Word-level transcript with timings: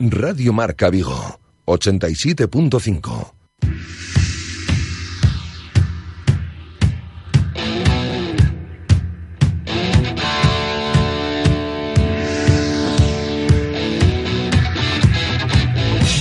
Radio 0.00 0.52
Marca 0.52 0.90
Vigo, 0.90 1.38
87.5. 1.66 3.32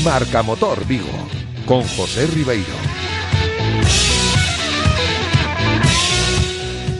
Marca 0.03 0.43
Motor 0.43 0.85
Vigo, 0.85 1.07
con 1.65 1.81
José 1.81 2.27
Ribeiro. 2.27 2.67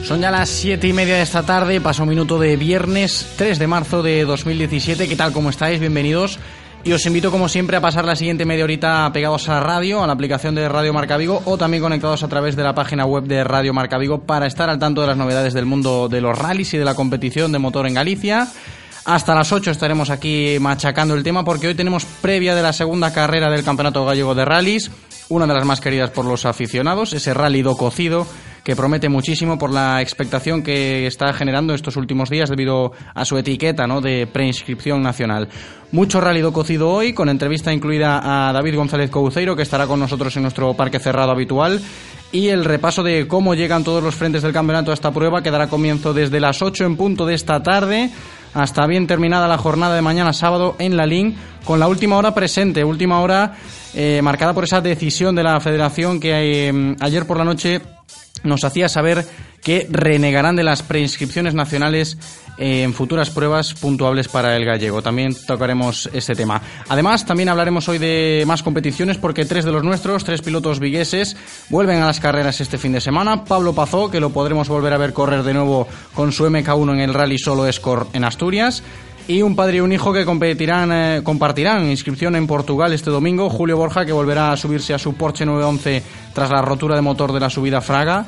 Son 0.02 0.20
ya 0.20 0.32
las 0.32 0.48
siete 0.48 0.88
y 0.88 0.92
media 0.92 1.14
de 1.14 1.22
esta 1.22 1.44
tarde, 1.44 1.80
paso 1.80 2.02
un 2.02 2.08
minuto 2.08 2.40
de 2.40 2.56
viernes 2.56 3.26
3 3.36 3.60
de 3.60 3.66
marzo 3.68 4.02
de 4.02 4.24
2017. 4.24 5.08
¿Qué 5.08 5.14
tal? 5.16 5.32
¿Cómo 5.32 5.50
estáis? 5.50 5.78
Bienvenidos. 5.78 6.40
Y 6.86 6.92
os 6.92 7.06
invito, 7.06 7.30
como 7.30 7.48
siempre, 7.48 7.78
a 7.78 7.80
pasar 7.80 8.04
la 8.04 8.14
siguiente 8.14 8.44
media 8.44 8.64
horita 8.64 9.10
pegados 9.10 9.48
a 9.48 9.58
radio, 9.58 10.04
a 10.04 10.06
la 10.06 10.12
aplicación 10.12 10.54
de 10.54 10.68
Radio 10.68 10.92
Marca 10.92 11.16
Vigo 11.16 11.40
o 11.46 11.56
también 11.56 11.82
conectados 11.82 12.22
a 12.22 12.28
través 12.28 12.56
de 12.56 12.62
la 12.62 12.74
página 12.74 13.06
web 13.06 13.24
de 13.24 13.42
Radio 13.42 13.72
Marca 13.72 13.96
Vigo 13.96 14.20
para 14.20 14.46
estar 14.46 14.68
al 14.68 14.78
tanto 14.78 15.00
de 15.00 15.06
las 15.06 15.16
novedades 15.16 15.54
del 15.54 15.64
mundo 15.64 16.08
de 16.10 16.20
los 16.20 16.38
rallies 16.38 16.74
y 16.74 16.78
de 16.78 16.84
la 16.84 16.94
competición 16.94 17.52
de 17.52 17.58
motor 17.58 17.86
en 17.86 17.94
Galicia. 17.94 18.48
Hasta 19.06 19.34
las 19.34 19.50
8 19.50 19.70
estaremos 19.70 20.10
aquí 20.10 20.58
machacando 20.60 21.14
el 21.14 21.22
tema 21.22 21.42
porque 21.42 21.68
hoy 21.68 21.74
tenemos 21.74 22.04
previa 22.04 22.54
de 22.54 22.62
la 22.62 22.74
segunda 22.74 23.14
carrera 23.14 23.50
del 23.50 23.64
Campeonato 23.64 24.04
Gallego 24.04 24.34
de 24.34 24.44
Rallys, 24.44 24.90
una 25.30 25.46
de 25.46 25.54
las 25.54 25.64
más 25.64 25.80
queridas 25.80 26.10
por 26.10 26.26
los 26.26 26.44
aficionados, 26.44 27.14
ese 27.14 27.32
rally 27.32 27.62
do 27.62 27.76
cocido 27.76 28.26
que 28.64 28.74
promete 28.74 29.08
muchísimo 29.08 29.58
por 29.58 29.70
la 29.70 30.00
expectación 30.00 30.62
que 30.62 31.06
está 31.06 31.32
generando 31.34 31.74
estos 31.74 31.96
últimos 31.96 32.30
días 32.30 32.48
debido 32.48 32.92
a 33.14 33.24
su 33.24 33.36
etiqueta 33.36 33.86
¿no? 33.86 34.00
de 34.00 34.26
preinscripción 34.26 35.02
nacional. 35.02 35.48
Mucho 35.92 36.20
rally 36.20 36.40
do 36.40 36.52
cocido 36.52 36.90
hoy, 36.90 37.12
con 37.12 37.28
entrevista 37.28 37.72
incluida 37.72 38.48
a 38.48 38.52
David 38.52 38.74
González 38.74 39.10
Couceiro, 39.10 39.54
que 39.54 39.62
estará 39.62 39.86
con 39.86 40.00
nosotros 40.00 40.34
en 40.36 40.42
nuestro 40.42 40.74
parque 40.74 40.98
cerrado 40.98 41.30
habitual 41.30 41.80
y 42.32 42.48
el 42.48 42.64
repaso 42.64 43.04
de 43.04 43.28
cómo 43.28 43.54
llegan 43.54 43.84
todos 43.84 44.02
los 44.02 44.16
frentes 44.16 44.42
del 44.42 44.52
campeonato 44.52 44.90
a 44.90 44.94
esta 44.94 45.12
prueba 45.12 45.42
que 45.42 45.52
dará 45.52 45.68
comienzo 45.68 46.12
desde 46.12 46.40
las 46.40 46.62
8 46.62 46.84
en 46.84 46.96
punto 46.96 47.26
de 47.26 47.34
esta 47.34 47.62
tarde 47.62 48.10
hasta 48.54 48.86
bien 48.86 49.06
terminada 49.06 49.46
la 49.46 49.58
jornada 49.58 49.94
de 49.94 50.02
mañana 50.02 50.32
sábado 50.32 50.74
en 50.78 50.96
la 50.96 51.06
LIN, 51.06 51.36
con 51.64 51.78
la 51.78 51.88
última 51.88 52.16
hora 52.16 52.34
presente, 52.34 52.82
última 52.82 53.20
hora 53.20 53.54
eh, 53.94 54.20
marcada 54.22 54.54
por 54.54 54.64
esa 54.64 54.80
decisión 54.80 55.34
de 55.34 55.42
la 55.42 55.60
federación 55.60 56.18
que 56.18 56.68
eh, 56.68 56.96
ayer 57.00 57.26
por 57.26 57.36
la 57.36 57.44
noche 57.44 57.80
nos 58.44 58.64
hacía 58.64 58.88
saber 58.88 59.26
que 59.62 59.86
renegarán 59.90 60.56
de 60.56 60.62
las 60.62 60.82
preinscripciones 60.82 61.54
nacionales 61.54 62.18
en 62.58 62.92
futuras 62.92 63.30
pruebas 63.30 63.74
puntuables 63.74 64.28
para 64.28 64.56
el 64.56 64.64
gallego. 64.64 65.02
También 65.02 65.34
tocaremos 65.46 66.08
este 66.12 66.34
tema. 66.34 66.60
Además, 66.88 67.26
también 67.26 67.48
hablaremos 67.48 67.88
hoy 67.88 67.98
de 67.98 68.44
más 68.46 68.62
competiciones 68.62 69.16
porque 69.16 69.44
tres 69.44 69.64
de 69.64 69.72
los 69.72 69.82
nuestros, 69.82 70.22
tres 70.24 70.42
pilotos 70.42 70.78
vigueses, 70.78 71.36
vuelven 71.70 72.02
a 72.02 72.06
las 72.06 72.20
carreras 72.20 72.60
este 72.60 72.78
fin 72.78 72.92
de 72.92 73.00
semana. 73.00 73.44
Pablo 73.44 73.74
Pazó, 73.74 74.10
que 74.10 74.20
lo 74.20 74.30
podremos 74.30 74.68
volver 74.68 74.92
a 74.92 74.98
ver 74.98 75.12
correr 75.12 75.42
de 75.42 75.54
nuevo 75.54 75.88
con 76.14 76.30
su 76.30 76.46
MK1 76.46 76.92
en 76.92 77.00
el 77.00 77.14
Rally 77.14 77.38
Solo 77.38 77.66
Escort 77.66 78.14
en 78.14 78.24
Asturias. 78.24 78.82
Y 79.26 79.40
un 79.40 79.56
padre 79.56 79.78
y 79.78 79.80
un 79.80 79.90
hijo 79.90 80.12
que 80.12 80.26
competirán, 80.26 80.92
eh, 80.92 81.20
compartirán 81.24 81.88
inscripción 81.88 82.36
en 82.36 82.46
Portugal 82.46 82.92
este 82.92 83.10
domingo. 83.10 83.48
Julio 83.48 83.78
Borja, 83.78 84.04
que 84.04 84.12
volverá 84.12 84.52
a 84.52 84.56
subirse 84.56 84.92
a 84.92 84.98
su 84.98 85.14
Porsche 85.14 85.46
911 85.46 86.02
tras 86.34 86.50
la 86.50 86.60
rotura 86.60 86.94
de 86.94 87.00
motor 87.00 87.32
de 87.32 87.40
la 87.40 87.48
subida 87.48 87.80
Fraga 87.80 88.26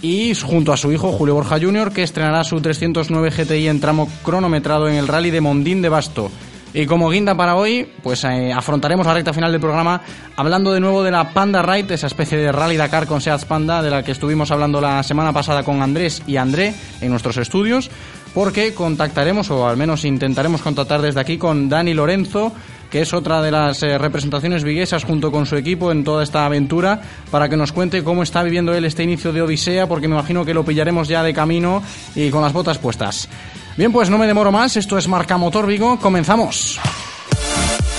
y 0.00 0.34
junto 0.34 0.72
a 0.72 0.76
su 0.76 0.90
hijo 0.90 1.12
Julio 1.12 1.34
Borja 1.34 1.58
Jr., 1.60 1.92
que 1.92 2.02
estrenará 2.02 2.44
su 2.44 2.60
309 2.60 3.30
GTI 3.30 3.68
en 3.68 3.80
tramo 3.80 4.08
cronometrado 4.24 4.88
en 4.88 4.94
el 4.94 5.08
rally 5.08 5.30
de 5.30 5.40
Mondín 5.40 5.82
de 5.82 5.90
Basto. 5.90 6.30
Y 6.74 6.86
como 6.86 7.08
guinda 7.08 7.34
para 7.34 7.56
hoy, 7.56 7.90
pues 8.02 8.24
eh, 8.24 8.52
afrontaremos 8.52 9.06
la 9.06 9.14
recta 9.14 9.32
final 9.32 9.50
del 9.50 9.60
programa 9.60 10.02
hablando 10.36 10.72
de 10.72 10.80
nuevo 10.80 11.02
de 11.02 11.10
la 11.10 11.30
Panda 11.30 11.62
Ride, 11.62 11.94
esa 11.94 12.06
especie 12.06 12.36
de 12.36 12.52
rally 12.52 12.76
Dakar 12.76 13.06
con 13.06 13.20
Seat 13.20 13.44
Panda 13.46 13.82
de 13.82 13.90
la 13.90 14.02
que 14.02 14.12
estuvimos 14.12 14.50
hablando 14.50 14.80
la 14.80 15.02
semana 15.02 15.32
pasada 15.32 15.62
con 15.62 15.82
Andrés 15.82 16.22
y 16.26 16.36
André 16.36 16.74
en 17.00 17.10
nuestros 17.10 17.38
estudios, 17.38 17.90
porque 18.34 18.74
contactaremos, 18.74 19.50
o 19.50 19.66
al 19.66 19.76
menos 19.76 20.04
intentaremos 20.04 20.62
contactar 20.62 21.02
desde 21.02 21.20
aquí 21.20 21.38
con 21.38 21.68
Dani 21.68 21.94
Lorenzo, 21.94 22.52
que 22.90 23.02
es 23.02 23.12
otra 23.12 23.42
de 23.42 23.50
las 23.50 23.82
eh, 23.82 23.98
representaciones 23.98 24.64
viguesas 24.64 25.04
junto 25.04 25.30
con 25.30 25.46
su 25.46 25.56
equipo 25.56 25.92
en 25.92 26.04
toda 26.04 26.22
esta 26.22 26.44
aventura, 26.46 27.00
para 27.30 27.48
que 27.48 27.56
nos 27.56 27.72
cuente 27.72 28.02
cómo 28.02 28.22
está 28.22 28.42
viviendo 28.42 28.74
él 28.74 28.84
este 28.84 29.02
inicio 29.02 29.32
de 29.32 29.42
Odisea, 29.42 29.86
porque 29.86 30.08
me 30.08 30.14
imagino 30.14 30.44
que 30.44 30.54
lo 30.54 30.64
pillaremos 30.64 31.08
ya 31.08 31.22
de 31.22 31.34
camino 31.34 31.82
y 32.14 32.30
con 32.30 32.42
las 32.42 32.52
botas 32.52 32.78
puestas. 32.78 33.28
Bien, 33.76 33.92
pues 33.92 34.10
no 34.10 34.18
me 34.18 34.26
demoro 34.26 34.50
más, 34.50 34.76
esto 34.76 34.98
es 34.98 35.06
Marca 35.06 35.36
Motor 35.36 35.66
Vigo, 35.66 35.98
comenzamos. 35.98 36.80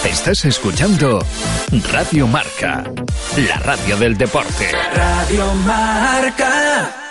Estás 0.03 0.45
escuchando 0.45 1.19
Radio 1.91 2.25
Marca, 2.27 2.83
la 3.37 3.59
radio 3.59 3.97
del 3.97 4.17
deporte. 4.17 4.71
Radio 4.95 5.53
Marca. 5.65 7.08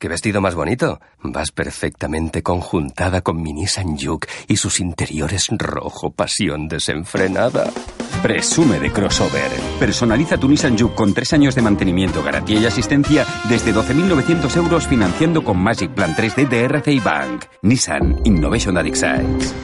¿Qué 0.00 0.08
vestido 0.08 0.40
más 0.40 0.54
bonito? 0.54 0.98
Vas 1.22 1.52
perfectamente 1.52 2.42
conjuntada 2.42 3.20
con 3.20 3.42
mi 3.42 3.52
Nissan 3.52 3.98
Juke 3.98 4.28
y 4.48 4.56
sus 4.56 4.80
interiores 4.80 5.48
rojo 5.50 6.10
pasión 6.10 6.68
desenfrenada. 6.68 7.70
Presume 8.22 8.80
de 8.80 8.90
crossover. 8.90 9.50
Personaliza 9.78 10.38
tu 10.38 10.48
Nissan 10.48 10.78
Juke 10.78 10.94
con 10.94 11.12
tres 11.12 11.34
años 11.34 11.54
de 11.54 11.60
mantenimiento, 11.60 12.22
garantía 12.22 12.60
y 12.60 12.64
asistencia 12.64 13.26
desde 13.50 13.74
12.900 13.74 14.56
euros 14.56 14.86
financiando 14.86 15.44
con 15.44 15.58
Magic 15.58 15.90
Plan 15.90 16.16
3D 16.16 16.48
de 16.48 16.64
RCI 16.64 17.00
Bank. 17.00 17.44
Nissan 17.60 18.22
Innovation 18.24 18.76
That 18.76 18.86
Excites. 18.86 19.54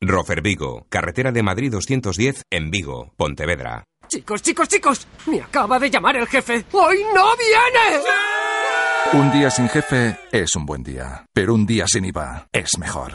Rofer 0.00 0.42
Vigo, 0.42 0.86
carretera 0.88 1.30
de 1.30 1.44
Madrid 1.44 1.70
210 1.70 2.42
en 2.50 2.72
Vigo, 2.72 3.12
Pontevedra. 3.16 3.84
Chicos, 4.08 4.42
chicos, 4.42 4.68
chicos, 4.68 5.06
me 5.26 5.40
acaba 5.40 5.78
de 5.78 5.90
llamar 5.90 6.16
el 6.16 6.26
jefe. 6.26 6.64
¡Hoy 6.72 6.98
no 7.14 7.24
viene! 7.36 8.02
Un 9.12 9.30
día 9.30 9.50
sin 9.50 9.68
jefe 9.68 10.16
es 10.32 10.56
un 10.56 10.66
buen 10.66 10.82
día, 10.82 11.26
pero 11.32 11.54
un 11.54 11.66
día 11.66 11.84
sin 11.86 12.04
IVA 12.04 12.48
es 12.52 12.78
mejor. 12.78 13.12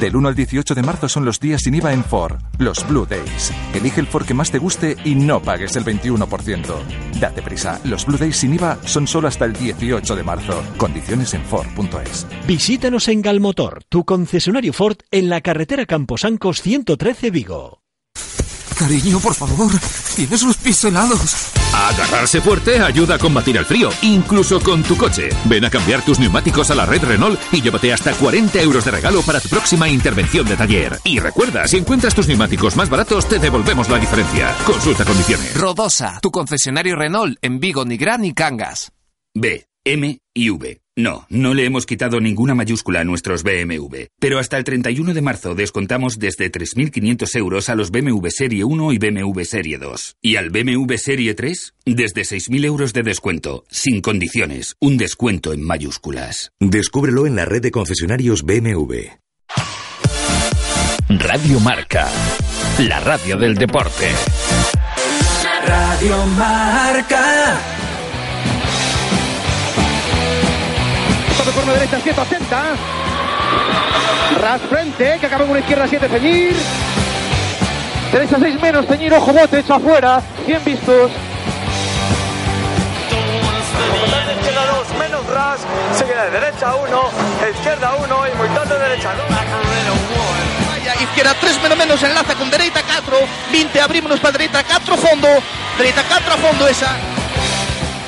Del 0.00 0.16
1 0.16 0.28
al 0.28 0.34
18 0.34 0.74
de 0.74 0.82
marzo 0.82 1.08
son 1.08 1.24
los 1.24 1.40
días 1.40 1.62
sin 1.62 1.74
IVA 1.74 1.92
en 1.92 2.04
Ford, 2.04 2.38
los 2.58 2.86
Blue 2.88 3.04
Days. 3.04 3.52
Elige 3.74 4.00
el 4.00 4.06
Ford 4.06 4.24
que 4.24 4.32
más 4.32 4.50
te 4.50 4.58
guste 4.58 4.96
y 5.04 5.14
no 5.14 5.42
pagues 5.42 5.76
el 5.76 5.84
21%. 5.84 7.18
Date 7.20 7.42
prisa, 7.42 7.80
los 7.84 8.06
Blue 8.06 8.16
Days 8.16 8.36
sin 8.36 8.54
IVA 8.54 8.78
son 8.84 9.06
solo 9.06 9.28
hasta 9.28 9.44
el 9.44 9.52
18 9.52 10.16
de 10.16 10.22
marzo. 10.22 10.62
Condiciones 10.76 11.34
en 11.34 11.42
Ford.es. 11.42 12.26
Visítanos 12.46 13.08
en 13.08 13.20
Galmotor, 13.20 13.84
tu 13.88 14.04
concesionario 14.04 14.72
Ford 14.72 14.98
en 15.10 15.28
la 15.28 15.40
carretera 15.40 15.84
Camposancos 15.84 16.62
113 16.62 17.30
Vigo. 17.30 17.82
Cariño, 18.78 19.18
por 19.18 19.34
favor, 19.34 19.72
tienes 20.14 20.42
los 20.44 20.56
pies 20.56 20.84
helados. 20.84 21.50
Agarrarse 21.74 22.40
fuerte 22.40 22.78
ayuda 22.78 23.16
a 23.16 23.18
combatir 23.18 23.56
el 23.56 23.64
frío, 23.64 23.90
incluso 24.02 24.60
con 24.60 24.84
tu 24.84 24.96
coche. 24.96 25.30
Ven 25.46 25.64
a 25.64 25.70
cambiar 25.70 26.02
tus 26.02 26.20
neumáticos 26.20 26.70
a 26.70 26.76
la 26.76 26.86
red 26.86 27.02
Renault 27.02 27.40
y 27.50 27.60
llévate 27.60 27.92
hasta 27.92 28.12
40 28.12 28.60
euros 28.62 28.84
de 28.84 28.92
regalo 28.92 29.22
para 29.22 29.40
tu 29.40 29.48
próxima 29.48 29.88
intervención 29.88 30.46
de 30.46 30.56
taller. 30.56 31.00
Y 31.02 31.18
recuerda, 31.18 31.66
si 31.66 31.78
encuentras 31.78 32.14
tus 32.14 32.28
neumáticos 32.28 32.76
más 32.76 32.88
baratos, 32.88 33.28
te 33.28 33.40
devolvemos 33.40 33.88
la 33.88 33.98
diferencia. 33.98 34.54
Consulta 34.64 35.04
condiciones. 35.04 35.54
Rodosa, 35.54 36.20
tu 36.22 36.30
concesionario 36.30 36.94
Renault 36.94 37.36
en 37.42 37.58
Vigo, 37.58 37.84
Nigrán 37.84 38.24
y 38.24 38.32
Cangas. 38.32 38.92
B, 39.34 39.66
M 39.84 40.18
y 40.34 40.50
V. 40.50 40.80
No, 40.98 41.26
no 41.30 41.54
le 41.54 41.64
hemos 41.64 41.86
quitado 41.86 42.18
ninguna 42.18 42.56
mayúscula 42.56 43.02
a 43.02 43.04
nuestros 43.04 43.44
BMW. 43.44 44.06
Pero 44.18 44.40
hasta 44.40 44.58
el 44.58 44.64
31 44.64 45.14
de 45.14 45.22
marzo 45.22 45.54
descontamos 45.54 46.18
desde 46.18 46.50
3.500 46.50 47.36
euros 47.36 47.68
a 47.68 47.76
los 47.76 47.92
BMW 47.92 48.26
Serie 48.30 48.64
1 48.64 48.92
y 48.92 48.98
BMW 48.98 49.42
Serie 49.44 49.78
2. 49.78 50.16
Y 50.20 50.34
al 50.34 50.50
BMW 50.50 50.96
Serie 50.96 51.34
3, 51.34 51.74
desde 51.86 52.22
6.000 52.22 52.64
euros 52.64 52.92
de 52.92 53.04
descuento, 53.04 53.62
sin 53.70 54.00
condiciones, 54.00 54.74
un 54.80 54.96
descuento 54.96 55.52
en 55.52 55.62
mayúsculas. 55.62 56.50
Descúbrelo 56.58 57.28
en 57.28 57.36
la 57.36 57.44
red 57.44 57.62
de 57.62 57.70
concesionarios 57.70 58.42
BMW. 58.42 58.94
Radio 61.10 61.60
Marca, 61.60 62.08
la 62.80 62.98
radio 62.98 63.36
del 63.36 63.54
deporte. 63.54 64.08
Radio 65.64 66.26
Marca. 66.36 67.60
De 71.48 71.54
forma 71.54 71.72
derecha 71.72 71.98
7 72.02 72.20
atenta. 72.20 72.62
Ras 74.38 74.60
frente, 74.68 75.18
que 75.18 75.26
acaba 75.26 75.44
con 75.44 75.52
una 75.52 75.60
izquierda 75.60 75.86
7 75.88 76.08
ceñir. 76.08 76.54
Derecha 78.12 78.36
6 78.38 78.60
menos 78.60 78.86
ceñir, 78.86 79.14
ojo 79.14 79.32
bote, 79.32 79.60
hecho 79.60 79.74
afuera. 79.74 80.20
100 80.44 80.64
vistos. 80.64 81.10
Izquierda 84.36 84.66
2 84.66 84.98
menos 84.98 85.26
ras, 85.26 85.60
sigue 85.96 86.14
de 86.14 86.30
derecha 86.38 86.74
1, 86.74 87.02
izquierda 87.56 87.94
1 87.94 88.26
y 88.26 88.36
muy 88.36 88.48
tarde 88.48 88.78
derecha 88.78 89.14
2. 89.14 89.26
Izquierda 91.02 91.34
3 91.40 91.62
menos 91.62 91.78
menos 91.78 92.02
enlaza 92.02 92.34
con 92.34 92.50
derecha 92.50 92.82
4, 92.86 93.16
20 93.52 93.80
abrimos 93.80 94.20
para 94.20 94.32
derecha 94.32 94.64
4 94.64 94.96
fondo, 94.98 95.28
derecha 95.78 96.02
4 96.08 96.34
a 96.34 96.36
fondo 96.36 96.68
esa. 96.68 97.17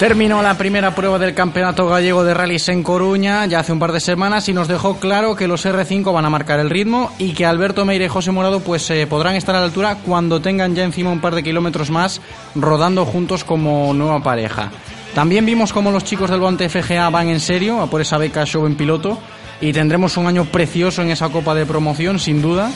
Terminó 0.01 0.41
la 0.41 0.57
primera 0.57 0.95
prueba 0.95 1.19
del 1.19 1.35
Campeonato 1.35 1.87
Gallego 1.87 2.25
de 2.25 2.33
Rallys 2.33 2.71
en 2.71 2.83
Coruña 2.83 3.45
ya 3.45 3.61
hace 3.61 3.71
un 3.71 3.79
par 3.79 3.93
de 3.93 4.01
semanas 4.01 4.49
y 4.49 4.55
nos 4.55 4.67
dejó 4.67 4.97
claro 4.97 5.37
que 5.37 5.47
los 5.47 5.67
R5 5.67 6.11
van 6.11 6.25
a 6.25 6.31
marcar 6.31 6.59
el 6.59 6.71
ritmo 6.71 7.13
y 7.19 7.35
que 7.35 7.45
Alberto 7.45 7.85
Meire 7.85 8.07
y 8.07 8.09
José 8.09 8.31
Morado 8.31 8.61
pues 8.61 8.91
eh, 8.91 9.07
podrán 9.07 9.35
estar 9.35 9.55
a 9.55 9.59
la 9.59 9.67
altura 9.67 9.97
cuando 9.97 10.41
tengan 10.41 10.75
ya 10.75 10.85
encima 10.85 11.13
un 11.13 11.21
par 11.21 11.35
de 11.35 11.43
kilómetros 11.43 11.91
más 11.91 12.23
rodando 12.55 13.05
juntos 13.05 13.45
como 13.45 13.93
nueva 13.93 14.23
pareja. 14.23 14.71
También 15.15 15.45
vimos 15.45 15.71
cómo 15.71 15.91
los 15.91 16.05
chicos 16.05 16.31
del 16.31 16.41
Volante 16.41 16.71
FGA 16.71 17.11
van 17.11 17.29
en 17.29 17.39
serio 17.39 17.83
a 17.83 17.87
por 17.89 18.01
esa 18.01 18.17
beca 18.17 18.47
show 18.47 18.65
en 18.65 18.77
piloto 18.77 19.19
y 19.61 19.75
tendremos 19.75 20.17
un 20.17 20.27
año 20.27 20.47
precioso 20.47 21.03
en 21.03 21.11
esa 21.11 21.29
copa 21.29 21.55
de 21.55 21.67
promoción 21.67 22.19
sin 22.19 22.41
duda. 22.41 22.71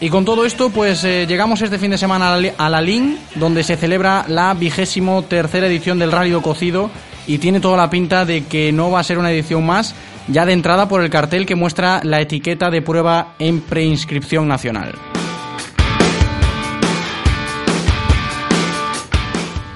Y 0.00 0.10
con 0.10 0.24
todo 0.24 0.44
esto, 0.44 0.70
pues 0.70 1.02
eh, 1.02 1.26
llegamos 1.26 1.60
este 1.60 1.78
fin 1.78 1.90
de 1.90 1.98
semana 1.98 2.34
a 2.34 2.70
la 2.70 2.80
LIN, 2.80 3.18
donde 3.34 3.64
se 3.64 3.76
celebra 3.76 4.24
la 4.28 4.54
vigésimo 4.54 5.22
tercera 5.22 5.66
edición 5.66 5.98
del 5.98 6.12
Rally 6.12 6.40
Cocido 6.40 6.88
y 7.26 7.38
tiene 7.38 7.58
toda 7.58 7.76
la 7.76 7.90
pinta 7.90 8.24
de 8.24 8.44
que 8.44 8.70
no 8.70 8.92
va 8.92 9.00
a 9.00 9.04
ser 9.04 9.18
una 9.18 9.32
edición 9.32 9.66
más, 9.66 9.96
ya 10.28 10.46
de 10.46 10.52
entrada 10.52 10.88
por 10.88 11.02
el 11.02 11.10
cartel 11.10 11.46
que 11.46 11.56
muestra 11.56 12.00
la 12.04 12.20
etiqueta 12.20 12.70
de 12.70 12.80
prueba 12.80 13.34
en 13.40 13.60
preinscripción 13.60 14.46
nacional. 14.46 14.94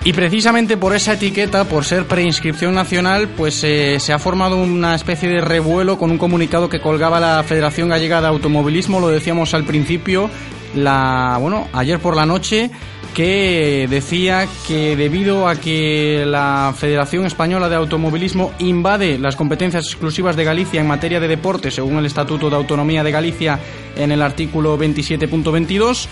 Y 0.04 0.12
precisamente 0.14 0.76
por 0.76 0.96
esa 0.96 1.12
etiqueta, 1.12 1.64
por 1.64 1.84
ser 1.84 2.06
preinscripción 2.06 2.74
nacional, 2.74 3.28
pues 3.28 3.62
eh, 3.62 4.00
se 4.00 4.12
ha 4.12 4.18
formado 4.18 4.56
una 4.56 4.96
especie 4.96 5.28
de 5.28 5.40
revuelo 5.40 5.96
con 5.96 6.10
un 6.10 6.18
comunicado 6.18 6.68
que 6.68 6.80
colgaba 6.80 7.20
la 7.20 7.44
Federación 7.44 7.88
Gallega 7.88 8.20
de 8.20 8.26
Automovilismo, 8.26 8.98
lo 8.98 9.08
decíamos 9.08 9.54
al 9.54 9.62
principio, 9.62 10.28
la 10.74 11.38
bueno, 11.40 11.68
ayer 11.72 12.00
por 12.00 12.16
la 12.16 12.26
noche 12.26 12.72
que 13.14 13.86
decía 13.88 14.48
que 14.66 14.96
debido 14.96 15.46
a 15.46 15.54
que 15.54 16.24
la 16.26 16.74
Federación 16.76 17.26
Española 17.26 17.68
de 17.68 17.76
Automovilismo 17.76 18.52
invade 18.58 19.20
las 19.20 19.36
competencias 19.36 19.86
exclusivas 19.86 20.34
de 20.34 20.42
Galicia 20.42 20.80
en 20.80 20.88
materia 20.88 21.20
de 21.20 21.28
deporte, 21.28 21.70
según 21.70 21.98
el 21.98 22.06
Estatuto 22.06 22.50
de 22.50 22.56
Autonomía 22.56 23.04
de 23.04 23.12
Galicia 23.12 23.60
en 23.94 24.10
el 24.10 24.20
artículo 24.20 24.76
27.22, 24.76 26.08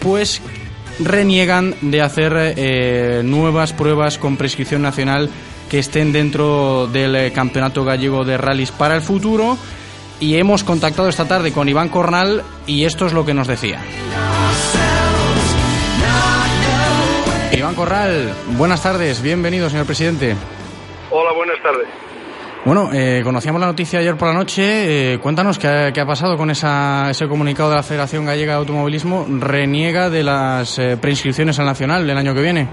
pues 0.00 0.42
reniegan 0.98 1.74
de 1.80 2.02
hacer 2.02 2.32
eh, 2.56 3.22
nuevas 3.24 3.72
pruebas 3.72 4.18
con 4.18 4.36
prescripción 4.36 4.82
nacional 4.82 5.30
que 5.70 5.78
estén 5.78 6.12
dentro 6.12 6.86
del 6.86 7.16
eh, 7.16 7.32
Campeonato 7.32 7.84
Gallego 7.84 8.24
de 8.24 8.38
Rallys 8.38 8.72
para 8.72 8.94
el 8.94 9.02
futuro. 9.02 9.58
Y 10.18 10.36
hemos 10.36 10.64
contactado 10.64 11.08
esta 11.08 11.28
tarde 11.28 11.52
con 11.52 11.68
Iván 11.68 11.88
Cornal 11.88 12.42
y 12.66 12.84
esto 12.84 13.06
es 13.06 13.12
lo 13.12 13.26
que 13.26 13.34
nos 13.34 13.46
decía. 13.46 13.80
Iván 17.52 17.74
Corral, 17.74 18.32
buenas 18.56 18.82
tardes, 18.82 19.20
bienvenido, 19.22 19.68
señor 19.68 19.86
presidente. 19.86 20.36
Hola, 21.10 21.32
buenas 21.32 21.62
tardes. 21.62 22.05
Bueno, 22.66 22.90
eh, 22.92 23.20
conocíamos 23.22 23.60
la 23.60 23.68
noticia 23.68 24.00
ayer 24.00 24.16
por 24.16 24.26
la 24.26 24.34
noche. 24.34 25.12
Eh, 25.12 25.18
cuéntanos 25.20 25.56
qué 25.56 25.68
ha, 25.68 26.04
pasado 26.04 26.36
con 26.36 26.50
esa, 26.50 27.10
ese 27.10 27.28
comunicado 27.28 27.70
de 27.70 27.76
la 27.76 27.84
Federación 27.84 28.26
Gallega 28.26 28.54
de 28.54 28.58
Automovilismo. 28.58 29.24
Reniega 29.38 30.10
de 30.10 30.24
las 30.24 30.76
eh, 30.80 30.96
preinscripciones 31.00 31.60
al 31.60 31.66
Nacional 31.66 32.04
del 32.04 32.18
año 32.18 32.34
que 32.34 32.42
viene. 32.42 32.66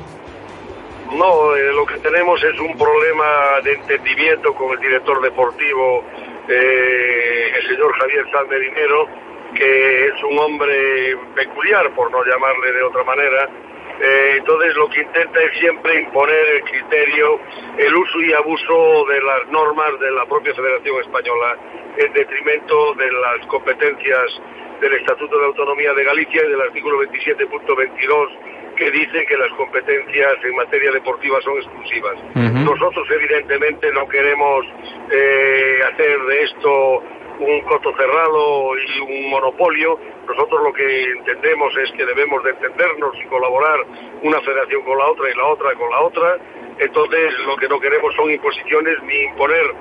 No, 1.14 1.56
eh, 1.56 1.72
lo 1.76 1.86
que 1.86 2.00
tenemos 2.00 2.44
es 2.44 2.60
un 2.60 2.76
problema 2.76 3.62
de 3.64 3.74
entendimiento 3.74 4.52
con 4.56 4.72
el 4.72 4.80
director 4.80 5.22
deportivo, 5.22 6.04
eh, 6.50 7.52
el 7.56 7.68
señor 7.70 7.94
Javier 7.94 8.26
Salmerinero, 8.32 9.06
que 9.54 10.08
es 10.08 10.24
un 10.24 10.40
hombre 10.40 11.16
peculiar, 11.36 11.94
por 11.94 12.10
no 12.10 12.26
llamarle 12.26 12.72
de 12.74 12.82
otra 12.82 13.04
manera, 13.04 13.48
eh, 14.02 14.36
entonces 14.38 14.76
lo 14.76 14.90
que 14.90 15.02
intenta 15.02 15.42
es 15.42 15.60
siempre 15.60 16.02
imponer 16.02 16.46
el 16.56 16.62
criterio, 16.64 17.40
el 17.78 17.96
uso 17.96 18.22
y 18.22 18.34
abuso 18.34 19.06
de 19.06 19.22
las 19.22 19.48
normas 19.50 20.00
de 20.00 20.12
la 20.12 20.26
propia 20.26 20.54
Federación 20.54 21.00
Española 21.02 21.58
en 21.98 22.14
detrimento 22.14 22.94
de 22.96 23.12
las 23.12 23.46
competencias 23.48 24.42
del 24.82 24.94
Estatuto 24.94 25.38
de 25.40 25.46
Autonomía 25.46 25.94
de 25.94 26.04
Galicia 26.04 26.44
y 26.44 26.50
del 26.50 26.62
artículo 26.62 27.00
27.22 27.04 28.30
que 28.76 28.90
dice 28.92 29.26
que 29.28 29.38
las 29.38 29.52
competencias 29.52 30.34
en 30.44 30.56
materia 30.56 30.92
deportiva 30.92 31.40
son 31.42 31.58
exclusivas. 31.58 32.16
Uh 32.36 32.40
-huh. 32.40 32.66
Nosotros 32.66 33.08
evidentemente 33.12 33.92
no 33.94 34.08
queremos 34.10 34.66
eh, 35.12 35.80
hacer 35.92 36.20
de 36.22 36.42
esto 36.42 37.04
un 37.40 37.62
coto 37.62 37.96
cerrado 37.96 38.78
y 38.78 39.00
un 39.02 39.30
monopolio. 39.30 40.00
Nosotros 40.28 40.64
lo 40.64 40.74
que 40.74 41.04
entendemos 41.04 41.76
es 41.78 41.92
que 41.92 42.06
debemos 42.06 42.44
de 42.44 42.52
entendernos 42.52 43.16
y 43.20 43.26
colaborar 43.28 43.80
una 44.22 44.40
federación 44.42 44.84
con 44.84 44.98
la 44.98 45.08
otra 45.08 45.30
y 45.30 45.36
la 45.36 45.46
otra 45.48 45.74
con 45.76 45.90
la 45.90 46.02
otra. 46.02 46.38
Entonces 46.80 47.34
lo 47.46 47.56
que 47.58 47.68
no 47.68 47.80
queremos 47.80 48.14
son 48.16 48.32
imposiciones 48.32 49.02
ni 49.04 49.16
imponer 49.24 49.74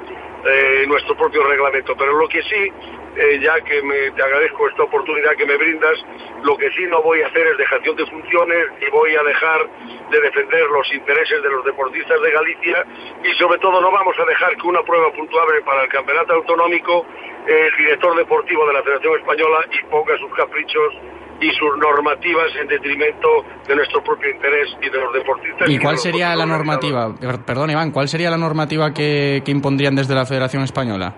eh, 0.45 0.85
nuestro 0.89 1.17
propio 1.17 1.45
reglamento. 1.45 1.95
Pero 1.97 2.13
lo 2.13 2.29
que 2.29 2.43
sí, 2.43 2.73
eh, 3.17 3.39
ya 3.41 3.61
que 3.61 3.83
me, 3.83 4.11
te 4.11 4.23
agradezco 4.23 4.69
esta 4.69 4.83
oportunidad 4.83 5.37
que 5.37 5.47
me 5.47 5.57
brindas, 5.57 5.99
lo 6.43 6.57
que 6.57 6.71
sí 6.73 6.85
no 6.89 7.03
voy 7.03 7.23
a 7.23 7.27
hacer 7.29 7.47
es 7.47 7.57
dejación 7.57 7.97
de 7.97 8.07
funciones 8.07 8.67
y 8.81 8.91
voy 8.91 9.15
a 9.15 9.23
dejar 9.23 9.69
de 10.11 10.21
defender 10.21 10.67
los 10.71 10.93
intereses 10.93 11.43
de 11.43 11.49
los 11.49 11.65
deportistas 11.65 12.21
de 12.21 12.31
Galicia 12.31 12.85
y 13.25 13.33
sobre 13.39 13.59
todo 13.59 13.81
no 13.81 13.91
vamos 13.91 14.17
a 14.19 14.25
dejar 14.25 14.57
que 14.57 14.67
una 14.67 14.83
prueba 14.83 15.13
puntuable 15.13 15.63
para 15.63 15.85
el 15.85 15.89
campeonato 15.89 16.35
autonómico 16.35 17.07
el 17.47 17.77
director 17.77 18.17
deportivo 18.17 18.67
de 18.67 18.73
la 18.73 18.83
Federación 18.83 19.19
Española 19.19 19.59
y 19.71 19.85
ponga 19.91 20.17
sus 20.19 20.33
caprichos 20.35 20.95
y 21.41 21.51
sus 21.51 21.77
normativas 21.79 22.55
en 22.61 22.69
detrimento 22.69 23.45
de 23.67 23.75
nuestro 23.75 24.03
propio 24.03 24.31
interés 24.31 24.69
y 24.81 24.89
de 24.89 24.99
los 24.99 25.13
deportistas. 25.13 25.69
¿Y 25.69 25.79
cuál 25.79 25.99
sería 25.99 26.37
la 26.37 26.47
normativa? 26.47 27.13
Perdón, 27.45 27.71
Iván, 27.71 27.91
¿cuál 27.91 28.07
sería 28.07 28.31
la 28.31 28.37
normativa 28.37 28.93
que, 28.93 29.43
que 29.45 29.51
impondrían 29.51 29.97
desde 29.97 30.15
la 30.15 30.25
Federación 30.25 30.63
Española? 30.63 31.13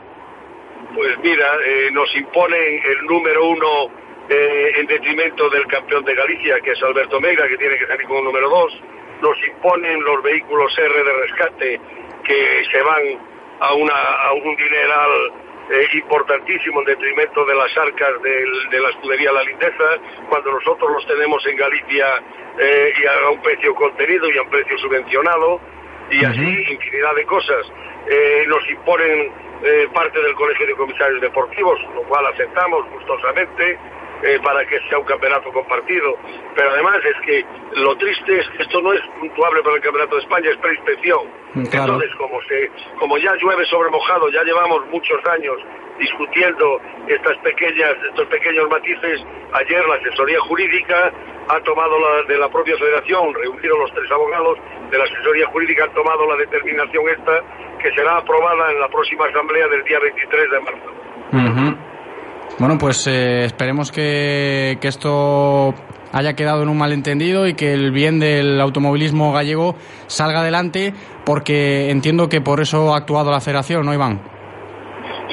Pues 0.95 1.19
mira, 1.23 1.47
eh, 1.67 1.91
nos 1.93 2.09
imponen 2.17 2.81
el 2.85 3.07
número 3.07 3.49
uno 3.49 4.04
eh, 4.29 4.73
en 4.77 4.87
detrimento 4.87 5.51
del 5.51 5.67
campeón 5.67 6.05
de 6.05 6.15
Galicia, 6.15 6.61
que 6.61 6.73
es 6.73 6.83
Alberto 6.83 7.21
Mega, 7.21 7.47
que 7.47 7.57
tiene 7.59 7.79
que 7.79 7.87
salir 7.87 8.07
como 8.07 8.23
número 8.23 8.49
dos. 8.49 8.73
Nos 9.21 9.37
imponen 9.47 10.03
los 10.03 10.23
vehículos 10.23 10.77
R 10.79 11.05
de 11.05 11.13
rescate 11.13 11.81
que 12.25 12.65
se 12.71 12.83
van 12.83 13.19
a, 13.61 13.75
una, 13.75 13.95
a 13.95 14.33
un 14.33 14.57
dineral 14.57 15.33
eh, 15.71 15.89
importantísimo 15.95 16.81
en 16.81 16.87
detrimento 16.87 17.45
de 17.45 17.55
las 17.55 17.77
arcas 17.79 18.23
del, 18.23 18.71
de 18.71 18.81
la 18.81 18.89
escudería 18.91 19.33
La 19.33 19.43
Lindeza, 19.45 19.99
cuando 20.29 20.53
nosotros 20.53 20.91
los 20.93 21.07
tenemos 21.07 21.47
en 21.47 21.57
Galicia 21.57 22.23
eh, 22.59 22.93
y 23.01 23.07
a 23.07 23.31
un 23.31 23.41
precio 23.43 23.75
contenido 23.75 24.31
y 24.31 24.39
a 24.39 24.43
un 24.43 24.51
precio 24.51 24.77
subvencionado, 24.79 25.61
y 26.11 26.25
así 26.25 26.41
uh 26.41 26.45
-huh. 26.45 26.73
infinidad 26.73 27.15
de 27.15 27.25
cosas. 27.25 27.73
Eh, 28.09 28.45
nos 28.47 28.69
imponen 28.69 29.33
parte 29.95 30.21
del 30.21 30.35
Colegio 30.35 30.67
de 30.67 30.75
Comisarios 30.75 31.23
Deportivos, 31.23 31.81
lo 31.95 32.03
cual 32.03 32.27
aceptamos 32.27 32.85
gustosamente, 32.91 33.79
eh, 34.25 34.41
para 34.43 34.65
que 34.65 34.81
sea 34.89 34.99
un 34.99 35.05
campeonato 35.05 35.53
compartido. 35.53 36.17
Pero 36.57 36.71
además 36.71 36.97
es 37.05 37.27
que 37.27 37.45
lo 37.77 37.95
triste 37.97 38.41
es 38.41 38.49
que 38.51 38.63
esto 38.63 38.81
no 38.81 38.95
es 38.95 39.01
puntuable 39.21 39.63
para 39.63 39.77
el 39.77 39.83
Campeonato 39.83 40.17
de 40.17 40.23
España, 40.23 40.51
es 40.51 40.57
preinspección. 40.57 41.29
Claro. 41.71 41.93
Entonces, 41.93 42.11
como, 42.17 42.41
se, 42.43 42.71
como 42.99 43.19
ya 43.19 43.35
llueve 43.37 43.67
sobre 43.67 43.91
mojado, 43.91 44.31
ya 44.31 44.43
llevamos 44.43 44.87
muchos 44.87 45.21
años 45.27 45.59
discutiendo 45.99 46.81
estas 47.07 47.37
pequeñas, 47.39 47.95
estos 48.09 48.27
pequeños 48.29 48.69
matices, 48.71 49.25
ayer 49.53 49.87
la 49.87 49.97
asesoría 49.97 50.41
jurídica 50.41 51.13
ha 51.49 51.61
tomado 51.61 51.99
la, 52.01 52.23
de 52.23 52.39
la 52.39 52.49
propia 52.49 52.77
federación, 52.79 53.35
reunidos 53.35 53.79
los 53.79 53.93
tres 53.93 54.11
abogados 54.11 54.59
de 54.91 54.99
la 54.99 55.05
asesoría 55.05 55.47
jurídica, 55.49 55.85
han 55.85 55.93
tomado 55.93 56.27
la 56.27 56.37
determinación 56.37 57.09
esta 57.11 57.43
que 57.79 57.93
será 57.95 58.17
aprobada 58.17 58.73
en 58.73 58.81
la 58.81 58.89
próxima 58.89 59.27
asamblea 59.27 59.69
del 59.69 59.85
día 59.85 60.01
23 60.01 60.51
de 60.51 60.61
marzo. 60.61 60.91
Uh 61.33 61.37
-huh. 61.37 61.94
Bueno, 62.59 62.79
pues 62.79 63.07
eh, 63.09 63.45
esperemos 63.47 63.91
que, 63.91 64.79
que, 64.81 64.87
esto 64.87 65.75
haya 66.13 66.35
quedado 66.35 66.63
en 66.63 66.69
un 66.69 66.79
malentendido 66.79 67.49
y 67.49 67.55
que 67.55 67.73
el 67.73 67.91
bien 67.91 68.21
del 68.21 68.61
automovilismo 68.61 69.33
gallego 69.33 69.75
salga 70.07 70.41
adelante, 70.41 70.95
porque 71.27 71.91
entiendo 71.91 72.29
que 72.29 72.41
por 72.41 72.61
eso 72.61 72.95
ha 72.95 72.99
actuado 72.99 73.33
la 73.33 73.41
federación, 73.41 73.85
¿no, 73.85 73.93
Iván? 73.93 74.21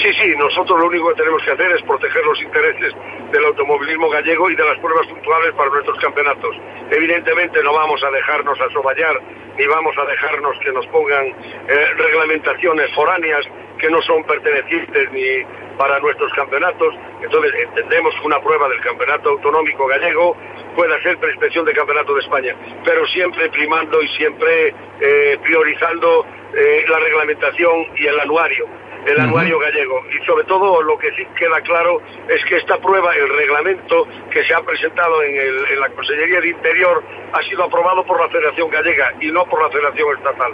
Sí, 0.01 0.09
sí, 0.13 0.33
nosotros 0.35 0.79
lo 0.79 0.87
único 0.87 1.09
que 1.09 1.21
tenemos 1.21 1.43
que 1.43 1.51
hacer 1.51 1.71
es 1.73 1.83
proteger 1.83 2.25
los 2.25 2.41
intereses 2.41 2.91
del 3.31 3.45
automovilismo 3.45 4.09
gallego 4.09 4.49
y 4.49 4.55
de 4.55 4.65
las 4.65 4.79
pruebas 4.79 5.05
puntuales 5.05 5.53
para 5.53 5.69
nuestros 5.69 5.99
campeonatos. 5.99 6.55
Evidentemente 6.89 7.61
no 7.61 7.71
vamos 7.71 8.01
a 8.03 8.09
dejarnos 8.09 8.59
asoballar 8.59 9.21
ni 9.57 9.67
vamos 9.67 9.95
a 9.97 10.05
dejarnos 10.05 10.57
que 10.63 10.71
nos 10.71 10.87
pongan 10.87 11.27
eh, 11.27 11.85
reglamentaciones 11.97 12.91
foráneas 12.95 13.45
que 13.77 13.89
no 13.89 14.01
son 14.01 14.23
pertenecientes 14.23 15.11
ni 15.11 15.45
para 15.81 16.00
nuestros 16.00 16.31
campeonatos. 16.33 16.93
Entonces 17.23 17.51
entendemos 17.59 18.13
que 18.13 18.27
una 18.27 18.39
prueba 18.39 18.69
del 18.69 18.79
campeonato 18.81 19.29
autonómico 19.29 19.88
gallego 19.88 20.38
pueda 20.75 21.01
ser 21.01 21.17
preinspección 21.17 21.65
de 21.65 21.73
campeonato 21.73 22.13
de 22.13 22.19
España, 22.19 22.55
pero 22.85 23.03
siempre 23.07 23.50
primando 23.50 24.00
y 24.00 24.07
siempre 24.09 24.75
eh, 25.01 25.39
priorizando 25.41 26.23
eh, 26.53 26.85
la 26.88 27.00
reglamentación 27.00 27.88
y 27.97 28.05
el 28.05 28.19
anuario 28.19 28.67
el 29.03 29.19
anuario 29.19 29.57
gallego. 29.57 30.03
Y 30.11 30.23
sobre 30.27 30.43
todo 30.43 30.83
lo 30.83 30.95
que 31.00 31.09
sí 31.13 31.25
queda 31.35 31.59
claro 31.61 32.00
es 32.27 32.45
que 32.45 32.57
esta 32.57 32.77
prueba, 32.77 33.15
el 33.15 33.29
reglamento 33.29 34.07
que 34.29 34.43
se 34.43 34.53
ha 34.53 34.61
presentado 34.61 35.23
en, 35.23 35.35
el, 35.35 35.65
en, 35.71 35.79
la 35.79 35.89
Consellería 35.89 36.39
de 36.39 36.50
Interior, 36.50 37.03
ha 37.33 37.41
sido 37.41 37.63
aprobado 37.63 38.05
por 38.05 38.21
la 38.21 38.29
Federación 38.29 38.69
Gallega 38.69 39.13
y 39.19 39.31
no 39.31 39.43
por 39.45 39.63
la 39.63 39.71
Federación 39.71 40.15
Estatal. 40.15 40.53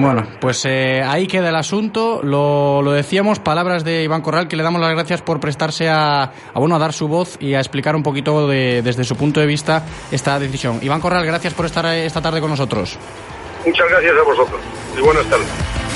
Bueno, 0.00 0.26
pues 0.40 0.64
eh, 0.64 1.02
ahí 1.02 1.26
queda 1.26 1.48
el 1.48 1.56
asunto. 1.56 2.20
Lo, 2.22 2.82
lo, 2.82 2.92
decíamos, 2.92 3.38
palabras 3.38 3.84
de 3.84 4.02
Iván 4.02 4.22
Corral, 4.22 4.48
que 4.48 4.56
le 4.56 4.62
damos 4.62 4.80
las 4.80 4.90
gracias 4.92 5.22
por 5.22 5.40
prestarse 5.40 5.88
a, 5.88 6.22
a, 6.22 6.58
bueno, 6.58 6.76
a 6.76 6.78
dar 6.78 6.92
su 6.92 7.08
voz 7.08 7.36
y 7.40 7.54
a 7.54 7.58
explicar 7.58 7.96
un 7.96 8.02
poquito 8.02 8.48
de, 8.48 8.82
desde 8.82 9.04
su 9.04 9.16
punto 9.16 9.40
de 9.40 9.46
vista 9.46 9.84
esta 10.10 10.38
decisión. 10.38 10.78
Iván 10.82 11.00
Corral, 11.00 11.24
gracias 11.26 11.54
por 11.54 11.66
estar 11.66 11.86
esta 11.86 12.20
tarde 12.20 12.40
con 12.40 12.50
nosotros. 12.50 12.98
Muchas 13.64 13.88
gracias 13.88 14.12
a 14.16 14.22
vosotros 14.22 14.60
y 14.96 15.00
buenas 15.00 15.24
tardes. 15.26 15.93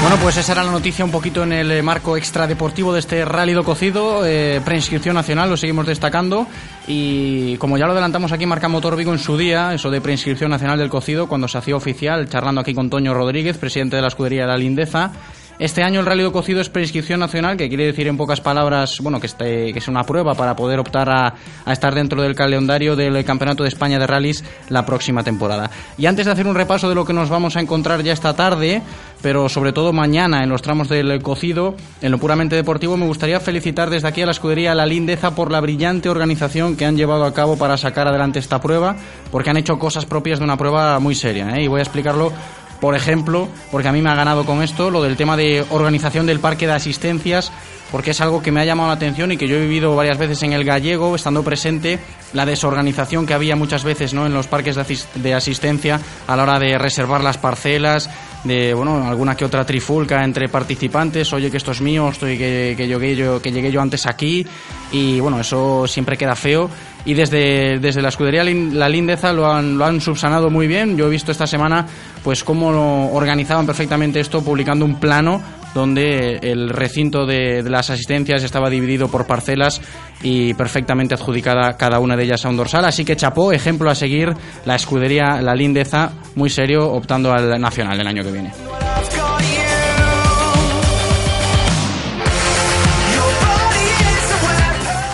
Bueno, 0.00 0.16
pues 0.22 0.38
esa 0.38 0.52
era 0.52 0.64
la 0.64 0.72
noticia 0.72 1.04
un 1.04 1.10
poquito 1.10 1.42
en 1.42 1.52
el 1.52 1.82
marco 1.82 2.16
extradeportivo 2.16 2.94
de 2.94 3.00
este 3.00 3.22
Rally 3.26 3.52
do 3.52 3.62
Cocido, 3.62 4.24
eh, 4.24 4.62
preinscripción 4.64 5.14
nacional, 5.14 5.50
lo 5.50 5.58
seguimos 5.58 5.86
destacando. 5.86 6.46
Y 6.86 7.58
como 7.58 7.76
ya 7.76 7.84
lo 7.84 7.92
adelantamos 7.92 8.32
aquí 8.32 8.46
Marca 8.46 8.66
Motor 8.68 8.96
Vigo 8.96 9.12
en 9.12 9.18
su 9.18 9.36
día, 9.36 9.74
eso 9.74 9.90
de 9.90 10.00
preinscripción 10.00 10.50
nacional 10.50 10.78
del 10.78 10.88
cocido, 10.88 11.28
cuando 11.28 11.48
se 11.48 11.58
hacía 11.58 11.76
oficial, 11.76 12.30
charlando 12.30 12.62
aquí 12.62 12.72
con 12.72 12.88
Toño 12.88 13.12
Rodríguez, 13.12 13.58
presidente 13.58 13.96
de 13.96 14.02
la 14.02 14.08
escudería 14.08 14.42
de 14.42 14.48
la 14.48 14.56
Lindeza, 14.56 15.12
este 15.60 15.82
año 15.82 16.00
el 16.00 16.06
Rally 16.06 16.22
do 16.22 16.32
Cocido 16.32 16.62
es 16.62 16.70
prescripción 16.70 17.20
nacional, 17.20 17.58
que 17.58 17.68
quiere 17.68 17.84
decir 17.84 18.06
en 18.08 18.16
pocas 18.16 18.40
palabras, 18.40 18.98
bueno, 19.02 19.20
que, 19.20 19.26
este, 19.26 19.74
que 19.74 19.78
es 19.78 19.88
una 19.88 20.04
prueba 20.04 20.34
para 20.34 20.56
poder 20.56 20.78
optar 20.78 21.10
a, 21.10 21.34
a, 21.66 21.72
estar 21.72 21.94
dentro 21.94 22.22
del 22.22 22.34
calendario 22.34 22.96
del 22.96 23.22
Campeonato 23.26 23.62
de 23.62 23.68
España 23.68 23.98
de 23.98 24.06
Rallys 24.06 24.42
la 24.70 24.86
próxima 24.86 25.22
temporada. 25.22 25.70
Y 25.98 26.06
antes 26.06 26.24
de 26.24 26.32
hacer 26.32 26.46
un 26.46 26.54
repaso 26.54 26.88
de 26.88 26.94
lo 26.94 27.04
que 27.04 27.12
nos 27.12 27.28
vamos 27.28 27.56
a 27.56 27.60
encontrar 27.60 28.02
ya 28.02 28.14
esta 28.14 28.34
tarde, 28.34 28.80
pero 29.20 29.50
sobre 29.50 29.72
todo 29.72 29.92
mañana 29.92 30.42
en 30.42 30.48
los 30.48 30.62
tramos 30.62 30.88
del 30.88 31.20
cocido, 31.22 31.74
en 32.00 32.10
lo 32.10 32.16
puramente 32.16 32.56
deportivo, 32.56 32.96
me 32.96 33.04
gustaría 33.04 33.38
felicitar 33.38 33.90
desde 33.90 34.08
aquí 34.08 34.22
a 34.22 34.26
la 34.26 34.32
escudería 34.32 34.74
La 34.74 34.86
Lindeza 34.86 35.34
por 35.34 35.50
la 35.50 35.60
brillante 35.60 36.08
organización 36.08 36.74
que 36.74 36.86
han 36.86 36.96
llevado 36.96 37.24
a 37.24 37.34
cabo 37.34 37.58
para 37.58 37.76
sacar 37.76 38.08
adelante 38.08 38.38
esta 38.38 38.62
prueba, 38.62 38.96
porque 39.30 39.50
han 39.50 39.58
hecho 39.58 39.78
cosas 39.78 40.06
propias 40.06 40.38
de 40.38 40.44
una 40.46 40.56
prueba 40.56 40.98
muy 41.00 41.14
seria. 41.14 41.50
¿eh? 41.56 41.64
Y 41.64 41.68
voy 41.68 41.80
a 41.80 41.82
explicarlo 41.82 42.32
por 42.80 42.94
ejemplo, 42.96 43.48
porque 43.70 43.88
a 43.88 43.92
mí 43.92 44.02
me 44.02 44.10
ha 44.10 44.14
ganado 44.14 44.44
con 44.44 44.62
esto, 44.62 44.90
lo 44.90 45.02
del 45.02 45.16
tema 45.16 45.36
de 45.36 45.64
organización 45.70 46.26
del 46.26 46.40
parque 46.40 46.66
de 46.66 46.72
asistencias, 46.72 47.52
porque 47.90 48.12
es 48.12 48.20
algo 48.20 48.42
que 48.42 48.52
me 48.52 48.60
ha 48.60 48.64
llamado 48.64 48.88
la 48.88 48.94
atención 48.94 49.32
y 49.32 49.36
que 49.36 49.48
yo 49.48 49.56
he 49.56 49.60
vivido 49.60 49.94
varias 49.96 50.18
veces 50.18 50.42
en 50.42 50.52
el 50.52 50.64
gallego, 50.64 51.14
estando 51.14 51.42
presente, 51.42 51.98
la 52.32 52.46
desorganización 52.46 53.26
que 53.26 53.34
había 53.34 53.56
muchas 53.56 53.84
veces 53.84 54.14
¿no? 54.14 54.26
en 54.26 54.34
los 54.34 54.46
parques 54.46 54.76
de, 54.76 54.82
asist 54.82 55.14
de 55.16 55.34
asistencia 55.34 56.00
a 56.26 56.36
la 56.36 56.44
hora 56.44 56.58
de 56.58 56.78
reservar 56.78 57.22
las 57.22 57.38
parcelas, 57.38 58.08
de 58.44 58.72
bueno 58.74 59.06
alguna 59.06 59.36
que 59.36 59.44
otra 59.44 59.64
trifulca 59.64 60.24
entre 60.24 60.48
participantes, 60.48 61.32
oye 61.32 61.50
que 61.50 61.56
esto 61.56 61.72
es 61.72 61.80
mío, 61.80 62.08
estoy 62.08 62.38
que, 62.38 62.74
que, 62.76 62.86
llegué 62.86 63.14
yo, 63.14 63.40
que 63.40 63.52
llegué 63.52 63.70
yo 63.70 63.80
antes 63.80 64.06
aquí, 64.06 64.46
y 64.92 65.20
bueno, 65.20 65.40
eso 65.40 65.86
siempre 65.86 66.16
queda 66.16 66.34
feo. 66.34 66.70
Y 67.04 67.14
desde, 67.14 67.78
desde 67.78 68.02
la 68.02 68.10
escudería 68.10 68.44
La 68.44 68.88
Lindeza 68.88 69.32
lo 69.32 69.50
han, 69.50 69.78
lo 69.78 69.86
han 69.86 70.02
subsanado 70.02 70.50
muy 70.50 70.66
bien. 70.66 70.98
Yo 70.98 71.06
he 71.06 71.10
visto 71.10 71.32
esta 71.32 71.46
semana 71.46 71.86
pues 72.22 72.44
cómo 72.44 73.10
organizaban 73.14 73.64
perfectamente 73.64 74.20
esto, 74.20 74.42
publicando 74.42 74.84
un 74.84 75.00
plano 75.00 75.40
donde 75.74 76.38
el 76.42 76.70
recinto 76.70 77.26
de, 77.26 77.62
las 77.62 77.90
asistencias 77.90 78.42
estaba 78.42 78.70
dividido 78.70 79.08
por 79.08 79.26
parcelas 79.26 79.80
y 80.22 80.54
perfectamente 80.54 81.14
adjudicada 81.14 81.76
cada 81.76 81.98
una 82.00 82.16
de 82.16 82.24
ellas 82.24 82.44
a 82.44 82.48
un 82.48 82.56
dorsal. 82.56 82.84
Así 82.84 83.04
que 83.04 83.16
chapó, 83.16 83.52
ejemplo 83.52 83.90
a 83.90 83.94
seguir, 83.94 84.30
la 84.64 84.74
escudería 84.74 85.40
La 85.42 85.54
Lindeza, 85.54 86.12
muy 86.34 86.50
serio, 86.50 86.90
optando 86.90 87.32
al 87.32 87.60
Nacional 87.60 87.96
del 87.98 88.06
año 88.06 88.22
que 88.22 88.32
viene. 88.32 88.52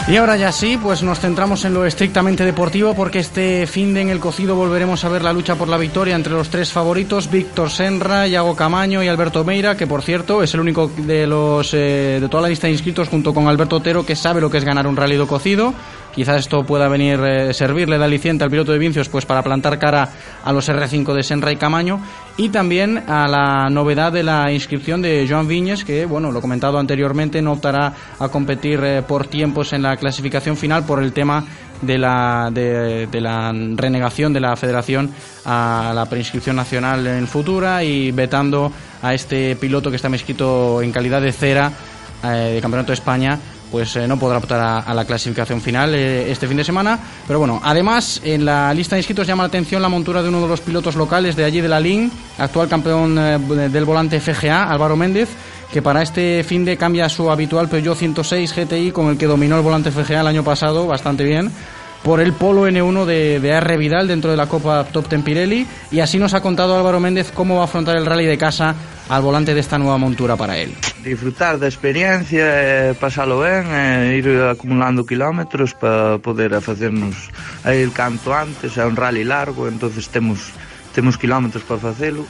Y 0.09 0.17
ahora 0.19 0.37
ya 0.37 0.53
sí, 0.53 0.79
pues 0.81 1.03
nos 1.03 1.19
centramos 1.19 1.65
en 1.65 1.75
lo 1.75 1.85
estrictamente 1.85 2.45
deportivo 2.45 2.95
porque 2.95 3.19
este 3.19 3.67
fin 3.67 3.93
de 3.93 4.03
en 4.03 4.11
el 4.11 4.21
cocido 4.21 4.55
volveremos 4.55 5.05
a 5.05 5.09
ver 5.09 5.23
la 5.23 5.33
lucha 5.33 5.57
por 5.57 5.67
la 5.67 5.79
victoria 5.79 6.15
entre 6.15 6.33
los 6.33 6.49
tres 6.49 6.71
favoritos, 6.71 7.29
Víctor 7.29 7.71
Senra, 7.71 8.29
Iago 8.29 8.55
Camaño 8.55 9.03
y 9.03 9.09
Alberto 9.09 9.43
Meira, 9.43 9.77
que 9.77 9.89
por 9.89 10.03
cierto 10.03 10.45
es 10.45 10.55
el 10.55 10.61
único 10.61 10.89
de 10.97 11.27
los 11.27 11.75
eh, 11.75 12.19
de 12.21 12.29
toda 12.29 12.45
la 12.45 12.49
lista 12.49 12.69
de 12.69 12.75
inscritos 12.75 13.09
junto 13.09 13.35
con 13.35 13.49
Alberto 13.49 13.77
Otero 13.77 14.07
que 14.07 14.15
sabe 14.15 14.41
lo 14.41 14.49
que 14.49 14.59
es 14.59 14.65
ganar 14.65 14.87
un 14.87 14.95
rally 14.95 15.17
do 15.17 15.27
cocido. 15.27 15.75
Quizás 16.17 16.41
esto 16.41 16.65
pueda 16.65 16.89
venir 16.89 17.21
eh, 17.21 17.53
servirle 17.53 17.99
de 17.99 18.05
aliciente 18.07 18.43
al 18.43 18.49
piloto 18.49 18.73
de 18.73 18.79
Vincios 18.79 19.11
pues 19.11 19.27
para 19.27 19.43
plantar 19.43 19.79
cara 19.79 20.09
a 20.43 20.51
los 20.51 20.67
R5 20.67 21.13
de 21.13 21.23
Senra 21.23 21.53
y 21.53 21.57
Camaño 21.57 22.01
y 22.39 22.49
también 22.49 23.05
a 23.07 23.29
la 23.29 23.69
novedad 23.69 24.13
de 24.13 24.23
la 24.23 24.51
inscripción 24.51 25.03
de 25.03 25.27
Joan 25.29 25.47
Viñes 25.47 25.85
que 25.85 26.07
bueno, 26.07 26.33
lo 26.33 26.41
comentado 26.41 26.79
anteriormente 26.79 27.43
no 27.43 27.53
optará 27.53 27.93
a 28.19 28.29
competir 28.31 28.81
eh, 28.83 29.03
por 29.03 29.27
tiempos 29.27 29.75
en 29.75 29.83
la 29.83 29.99
clasificación 29.99 30.57
final 30.57 30.87
por 30.87 31.03
el 31.03 31.13
tema 31.13 31.45
de 31.83 31.99
la, 31.99 32.49
de, 32.51 33.09
la 33.21 33.53
renegación 33.53 34.33
de 34.33 34.41
la 34.41 34.57
federación 34.57 35.11
a 35.45 35.93
la 35.95 36.07
preinscripción 36.07 36.57
nacional 36.57 37.07
en 37.07 37.27
futura 37.27 37.85
y 37.85 38.11
vetando 38.11 38.73
a 39.03 39.13
este 39.13 39.55
piloto 39.57 39.91
que 39.91 39.97
está 39.97 40.09
inscrito 40.09 40.81
en 40.81 40.93
calidad 40.93 41.21
de 41.21 41.33
cera 41.33 41.71
eh, 42.25 42.55
de 42.55 42.61
Campeonato 42.63 42.93
de 42.93 42.95
España 42.95 43.39
pues 43.71 43.97
eh, 43.97 44.07
no 44.07 44.19
podrá 44.19 44.39
optar 44.39 44.85
a, 44.87 44.95
la 44.95 45.05
clasificación 45.05 45.61
final 45.61 45.95
eh, 45.95 46.31
este 46.31 46.47
fin 46.47 46.57
de 46.57 46.65
semana. 46.65 46.99
Pero 47.27 47.39
bueno, 47.39 47.61
además 47.63 48.21
en 48.25 48.45
la 48.45 48.73
lista 48.73 48.97
de 48.97 49.01
inscritos 49.01 49.27
llama 49.27 49.45
la 49.45 49.49
atención 49.49 49.83
la 49.83 49.89
montura 49.89 50.23
de 50.23 50.29
uno 50.29 50.43
de 50.43 50.49
los 50.49 50.61
pilotos 50.61 50.97
locales 50.97 51.37
de 51.37 51.45
allí 51.45 51.61
de 51.61 51.69
la 51.69 51.81
LIN, 51.81 52.11
actual 52.39 52.69
campeón 52.69 53.19
eh, 53.19 53.39
del 53.69 53.85
volante 53.85 54.21
FGA, 54.21 54.71
Álvaro 54.71 54.97
Méndez, 54.97 55.29
que 55.73 55.83
para 55.83 56.03
este 56.03 56.45
fin 56.45 56.65
de 56.65 56.77
cambia 56.77 57.09
su 57.09 57.31
habitual 57.31 57.69
Peugeot 57.69 57.97
106 57.97 58.55
GTI 58.55 58.93
con 58.93 59.09
el 59.09 59.19
que 59.19 59.27
dominó 59.27 59.57
el 59.57 59.63
volante 59.63 59.91
FGA 59.91 60.21
el 60.21 60.29
año 60.29 60.45
pasado 60.45 60.87
bastante 60.87 61.25
bien 61.25 61.51
por 62.03 62.21
el 62.21 62.35
Polo 62.35 62.69
N1 62.69 63.05
de, 63.05 63.41
de 63.41 63.49
R. 63.49 63.77
Vidal 63.77 64.07
dentro 64.07 64.31
de 64.31 64.37
la 64.37 64.47
Copa 64.47 64.85
Top 64.85 65.09
Ten 65.09 65.23
Pirelli 65.23 65.67
y 65.91 65.99
así 65.99 66.19
nos 66.19 66.35
ha 66.35 66.41
contado 66.41 66.77
Álvaro 66.77 67.01
Méndez 67.01 67.33
cómo 67.33 67.57
va 67.57 67.63
a 67.63 67.65
afrontar 67.65 67.97
el 67.97 68.07
rally 68.07 68.27
de 68.27 68.39
casa 68.39 68.77
al 69.09 69.23
volante 69.23 69.55
desta 69.55 69.79
nueva 69.79 69.99
montura 69.99 70.37
para 70.37 70.57
él. 70.57 70.75
Disfrutar 71.05 71.59
da 71.59 71.67
experiencia, 71.67 72.95
pasalo 72.99 73.39
ben, 73.39 73.67
e 73.71 74.19
ir 74.19 74.27
acumulando 74.43 75.07
kilómetros 75.07 75.75
para 75.75 76.19
poder 76.19 76.55
a 76.55 76.61
facernos 76.61 77.31
a 77.63 77.75
ir 77.75 77.93
canto 77.93 78.35
antes, 78.35 78.75
é 78.77 78.85
un 78.85 78.97
rally 78.97 79.23
largo, 79.23 79.69
entonces 79.69 80.09
temos 80.09 80.51
temos 80.97 81.19
kilómetros 81.19 81.63
para 81.63 81.79
facelo, 81.79 82.25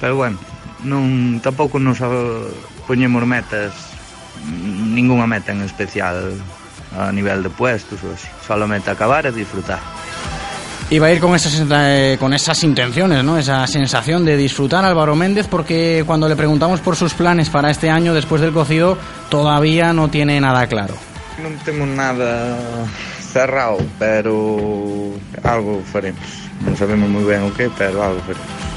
pero 0.00 0.16
bueno, 0.18 0.36
non 0.82 1.38
tampouco 1.38 1.78
nos 1.78 2.02
poñemos 2.84 3.22
metas 3.22 3.70
ningunha 4.42 5.30
meta 5.30 5.54
en 5.54 5.62
especial 5.62 6.34
a 6.98 7.14
nivel 7.14 7.46
de 7.46 7.50
puestos 7.50 8.02
ou 8.04 8.12
así, 8.12 8.28
solamente 8.44 8.90
acabar 8.90 9.24
e 9.24 9.32
disfrutar. 9.32 10.01
Va 10.98 11.06
a 11.06 11.12
ir 11.12 11.20
con 11.20 11.34
esas, 11.34 11.64
eh, 11.70 12.16
con 12.20 12.34
esas 12.34 12.62
intenciones, 12.64 13.24
¿no? 13.24 13.38
Esa 13.38 13.66
sensación 13.66 14.24
de 14.24 14.36
disfrutar 14.36 14.84
Álvaro 14.84 15.16
Méndez, 15.16 15.46
porque 15.48 16.04
cuando 16.06 16.28
le 16.28 16.36
preguntamos 16.36 16.80
por 16.80 16.96
sus 16.96 17.14
planes 17.14 17.48
para 17.48 17.70
este 17.70 17.90
año 17.90 18.14
después 18.14 18.42
del 18.42 18.52
cocido, 18.52 18.98
todavía 19.30 19.92
no 19.92 20.08
tiene 20.08 20.40
nada 20.40 20.66
claro. 20.66 20.94
No 21.42 21.48
tengo 21.64 21.86
nada 21.86 22.56
cerrado, 23.32 23.78
pero 23.98 25.12
algo 25.42 25.82
faremos. 25.90 26.20
No 26.64 26.76
sabemos 26.76 27.08
muy 27.08 27.24
bien 27.24 27.42
o 27.42 27.54
qué, 27.54 27.70
pero 27.76 28.02
algo 28.02 28.20
faremos. 28.20 28.71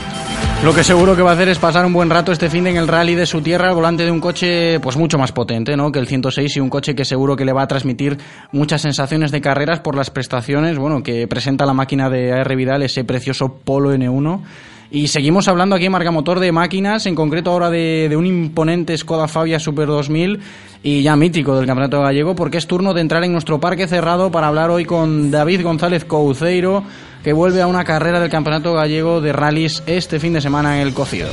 Lo 0.64 0.74
que 0.74 0.84
seguro 0.84 1.16
que 1.16 1.22
va 1.22 1.32
a 1.32 1.34
hacer 1.34 1.50
es 1.50 1.60
pasar 1.60 1.86
un 1.86 1.94
buen 1.94 2.10
rato 2.10 2.32
este 2.32 2.50
fin 2.50 2.64
de 2.64 2.72
en 2.72 2.78
el 2.78 2.88
rally 2.88 3.14
de 3.14 3.28
su 3.28 3.42
tierra 3.42 3.70
al 3.70 3.76
volante 3.76 4.04
de 4.04 4.10
un 4.10 4.20
coche 4.20 4.80
pues 4.80 4.98
mucho 4.98 5.20
más 5.20 5.32
potente 5.32 5.78
¿no? 5.78 5.92
que 5.92 6.00
el 6.00 6.08
106 6.08 6.58
y 6.58 6.60
un 6.60 6.70
coche 6.70 6.96
que 6.96 7.06
seguro 7.06 7.36
que 7.36 7.46
le 7.46 7.54
va 7.54 7.62
a 7.62 7.68
transmitir 7.68 8.18
muchas 8.52 8.82
sensaciones 8.82 9.32
de 9.32 9.42
carreras 9.42 9.82
por 9.82 9.96
las 9.96 10.10
prestaciones 10.10 10.80
bueno 10.80 11.04
que 11.04 11.28
presenta 11.28 11.68
la 11.68 11.74
máquina 11.74 12.10
de 12.10 12.34
AR 12.34 12.56
Vidal, 12.56 12.82
ese 12.82 13.04
precioso 13.04 13.60
Polo 13.64 13.94
N1. 13.94 14.42
Y 14.92 15.08
seguimos 15.08 15.48
hablando 15.48 15.76
aquí 15.76 15.86
en 15.86 15.92
Marca 15.92 16.12
Motor 16.12 16.40
de 16.40 16.52
máquinas, 16.52 17.06
en 17.06 17.16
concreto 17.16 17.52
ahora 17.52 17.70
de, 17.70 18.08
de, 18.08 18.16
un 18.16 18.26
imponente 18.26 18.98
Skoda 18.98 19.28
Fabia 19.28 19.60
Super 19.60 19.88
2000 19.88 20.40
y 20.84 21.02
ya 21.02 21.16
mítico 21.16 21.58
del 21.58 21.66
Campeonato 21.66 22.02
Gallego, 22.02 22.36
porque 22.36 22.60
es 22.60 22.68
turno 22.68 22.94
de 22.94 23.02
entrar 23.02 23.24
en 23.24 23.32
nuestro 23.32 23.60
parque 23.60 23.88
cerrado 23.88 24.32
para 24.32 24.48
hablar 24.48 24.70
hoy 24.70 24.86
con 24.86 25.32
David 25.32 25.64
González 25.64 26.06
Couceiro, 26.06 26.84
que 27.26 27.34
vuelve 27.34 27.60
a 27.60 27.66
una 27.66 27.84
carrera 27.84 28.20
del 28.20 28.30
Campeonato 28.30 28.74
Gallego 28.74 29.20
de 29.20 29.34
Rallys 29.34 29.82
este 29.88 30.20
fin 30.20 30.34
de 30.34 30.42
semana 30.42 30.80
en 30.80 30.86
el 30.86 30.94
Cocido. 30.94 31.28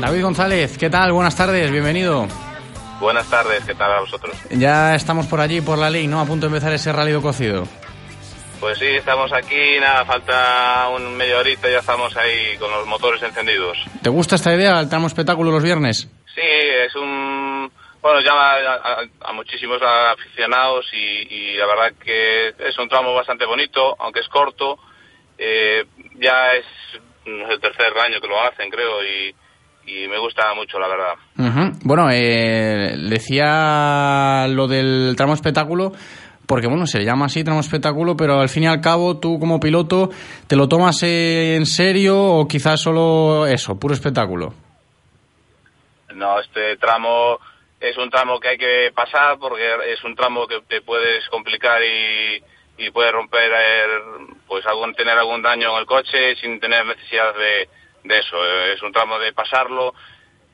David 0.00 0.22
González, 0.22 0.78
¿qué 0.78 0.88
tal? 0.88 1.12
Buenas 1.12 1.34
tardes, 1.34 1.72
bienvenido. 1.72 2.28
Buenas 3.00 3.26
tardes, 3.26 3.64
¿qué 3.64 3.74
tal 3.74 3.92
a 3.92 4.00
vosotros? 4.02 4.36
Ya 4.50 4.94
estamos 4.94 5.26
por 5.26 5.40
allí, 5.40 5.60
por 5.60 5.76
la 5.76 5.90
ley, 5.90 6.06
¿no? 6.06 6.20
A 6.20 6.24
punto 6.24 6.46
de 6.46 6.54
empezar 6.54 6.72
ese 6.72 6.92
rally 6.92 7.10
do 7.10 7.20
cocido. 7.20 7.64
Pues 8.60 8.78
sí, 8.78 8.86
estamos 8.86 9.32
aquí, 9.32 9.80
nada, 9.80 10.04
falta 10.04 10.88
un 10.94 11.16
media 11.16 11.38
horita 11.38 11.66
y 11.68 11.72
ya 11.72 11.78
estamos 11.78 12.14
ahí 12.16 12.58
con 12.58 12.70
los 12.70 12.86
motores 12.86 13.22
encendidos. 13.22 13.78
¿Te 14.02 14.10
gusta 14.10 14.34
esta 14.36 14.54
idea, 14.54 14.78
el 14.80 14.88
tramo 14.88 15.06
espectáculo 15.06 15.50
los 15.50 15.62
viernes? 15.62 16.10
Sí, 16.34 16.42
es 16.42 16.94
un... 16.94 17.72
Bueno, 18.02 18.20
llama 18.20 18.52
a, 18.52 18.74
a, 18.74 19.30
a 19.30 19.32
muchísimos 19.32 19.80
aficionados 19.82 20.86
y, 20.92 21.34
y, 21.34 21.56
la 21.56 21.66
verdad 21.66 21.92
que 22.02 22.48
es 22.48 22.78
un 22.78 22.88
tramo 22.88 23.14
bastante 23.14 23.46
bonito, 23.46 23.96
aunque 23.98 24.20
es 24.20 24.28
corto. 24.28 24.78
Eh, 25.38 25.84
ya 26.18 26.52
es 26.52 26.66
el 27.24 27.60
tercer 27.60 27.92
año 27.98 28.20
que 28.20 28.28
lo 28.28 28.40
hacen, 28.42 28.70
creo, 28.70 29.02
y, 29.02 29.34
y 29.86 30.08
me 30.08 30.18
gusta 30.18 30.52
mucho, 30.54 30.78
la 30.78 30.88
verdad. 30.88 31.14
Bueno, 31.82 32.08
eh, 32.10 32.94
decía 33.08 34.46
lo 34.48 34.66
del 34.66 35.14
tramo 35.16 35.34
espectáculo, 35.34 35.92
porque 36.50 36.66
bueno, 36.66 36.84
se 36.84 36.98
le 36.98 37.04
llama 37.04 37.26
así 37.26 37.44
tramo 37.44 37.60
espectáculo, 37.60 38.16
pero 38.16 38.40
al 38.40 38.48
fin 38.48 38.64
y 38.64 38.66
al 38.66 38.80
cabo 38.80 39.20
tú 39.20 39.38
como 39.38 39.60
piloto 39.60 40.10
te 40.48 40.56
lo 40.56 40.66
tomas 40.66 41.00
en 41.04 41.64
serio 41.64 42.20
o 42.20 42.48
quizás 42.48 42.80
solo 42.80 43.46
eso, 43.46 43.78
puro 43.78 43.94
espectáculo. 43.94 44.52
No, 46.12 46.40
este 46.40 46.76
tramo 46.78 47.38
es 47.78 47.96
un 47.96 48.10
tramo 48.10 48.40
que 48.40 48.48
hay 48.48 48.58
que 48.58 48.90
pasar 48.92 49.38
porque 49.38 49.62
es 49.92 50.02
un 50.02 50.16
tramo 50.16 50.48
que 50.48 50.60
te 50.62 50.80
puedes 50.82 51.24
complicar 51.28 51.80
y, 51.84 52.42
y 52.78 52.90
puedes 52.90 53.12
romper, 53.12 53.52
pues 54.48 54.66
algún, 54.66 54.92
tener 54.96 55.16
algún 55.16 55.42
daño 55.42 55.70
en 55.70 55.78
el 55.78 55.86
coche 55.86 56.34
sin 56.34 56.58
tener 56.58 56.84
necesidad 56.84 57.32
de, 57.32 57.68
de 58.02 58.18
eso. 58.18 58.44
Es 58.74 58.82
un 58.82 58.90
tramo 58.90 59.20
de 59.20 59.32
pasarlo 59.32 59.94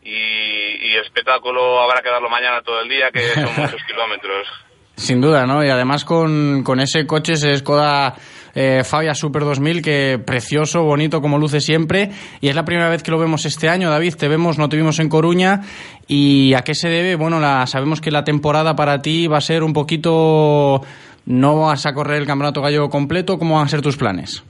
y, 0.03 0.11
y 0.11 0.95
el 0.95 1.07
espectáculo 1.07 1.81
habrá 1.81 2.03
que 2.03 2.11
darlo 2.11 2.29
mañana 2.29 2.61
todo 2.61 2.83
el 2.83 2.89
día, 2.91 3.11
que 3.11 3.31
son 3.31 3.45
muchos 3.57 3.83
kilómetros. 3.85 4.66
Sin 4.97 5.21
duda, 5.21 5.47
¿no? 5.47 5.63
Y 5.63 5.69
además 5.69 6.05
con, 6.05 6.63
con 6.65 6.81
ese 6.81 7.07
coche, 7.07 7.35
ese 7.35 7.55
Skoda 7.57 8.17
eh, 8.55 8.83
Fabia 8.83 9.15
Super 9.15 9.45
2000, 9.45 9.83
que 9.83 10.19
precioso, 10.27 10.83
bonito, 10.83 11.21
como 11.21 11.39
luce 11.39 11.61
siempre. 11.61 12.11
Y 12.41 12.49
es 12.49 12.57
la 12.57 12.65
primera 12.65 12.89
vez 12.89 13.03
que 13.03 13.11
lo 13.11 13.19
vemos 13.19 13.45
este 13.45 13.69
año, 13.69 13.91
David. 13.91 14.15
Te 14.15 14.29
vemos, 14.29 14.57
no 14.57 14.71
te 14.71 14.79
vimos 14.79 14.99
en 14.99 15.11
Coruña. 15.11 15.61
¿Y 16.09 16.55
a 16.55 16.63
qué 16.63 16.75
se 16.75 16.89
debe? 16.89 17.17
Bueno, 17.17 17.39
la, 17.39 17.67
sabemos 17.67 18.01
que 18.01 18.11
la 18.11 18.25
temporada 18.25 18.75
para 18.75 19.03
ti 19.03 19.29
va 19.29 19.39
a 19.39 19.43
ser 19.43 19.63
un 19.63 19.75
poquito... 19.75 20.81
No 21.27 21.61
vas 21.61 21.85
a 21.85 21.93
correr 21.93 22.19
el 22.23 22.27
campeonato 22.27 22.63
gallego 22.63 22.89
completo. 22.89 23.37
¿Cómo 23.37 23.57
van 23.57 23.67
a 23.67 23.69
ser 23.69 23.83
tus 23.83 23.99
planes? 23.99 24.43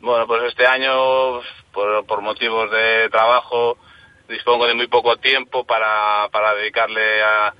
Bueno, 0.00 0.26
pues 0.26 0.42
este 0.48 0.66
año, 0.66 1.40
por, 1.72 2.04
por 2.06 2.22
motivos 2.22 2.68
de 2.70 3.08
trabajo, 3.10 3.76
dispongo 4.28 4.66
de 4.66 4.74
muy 4.74 4.88
poco 4.88 5.16
tiempo 5.18 5.62
para, 5.64 6.26
para 6.32 6.54
dedicarle 6.54 7.22
a, 7.22 7.54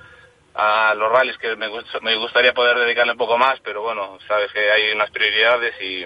a 0.63 0.93
los 0.95 1.11
rallies 1.11 1.37
que 1.37 1.55
me, 1.55 1.67
me 2.01 2.15
gustaría 2.17 2.53
poder 2.53 2.77
dedicarle 2.77 3.13
un 3.13 3.17
poco 3.17 3.37
más, 3.37 3.59
pero 3.61 3.81
bueno, 3.81 4.17
sabes 4.27 4.51
que 4.53 4.71
hay 4.71 4.91
unas 4.91 5.09
prioridades 5.11 5.73
y, 5.81 6.05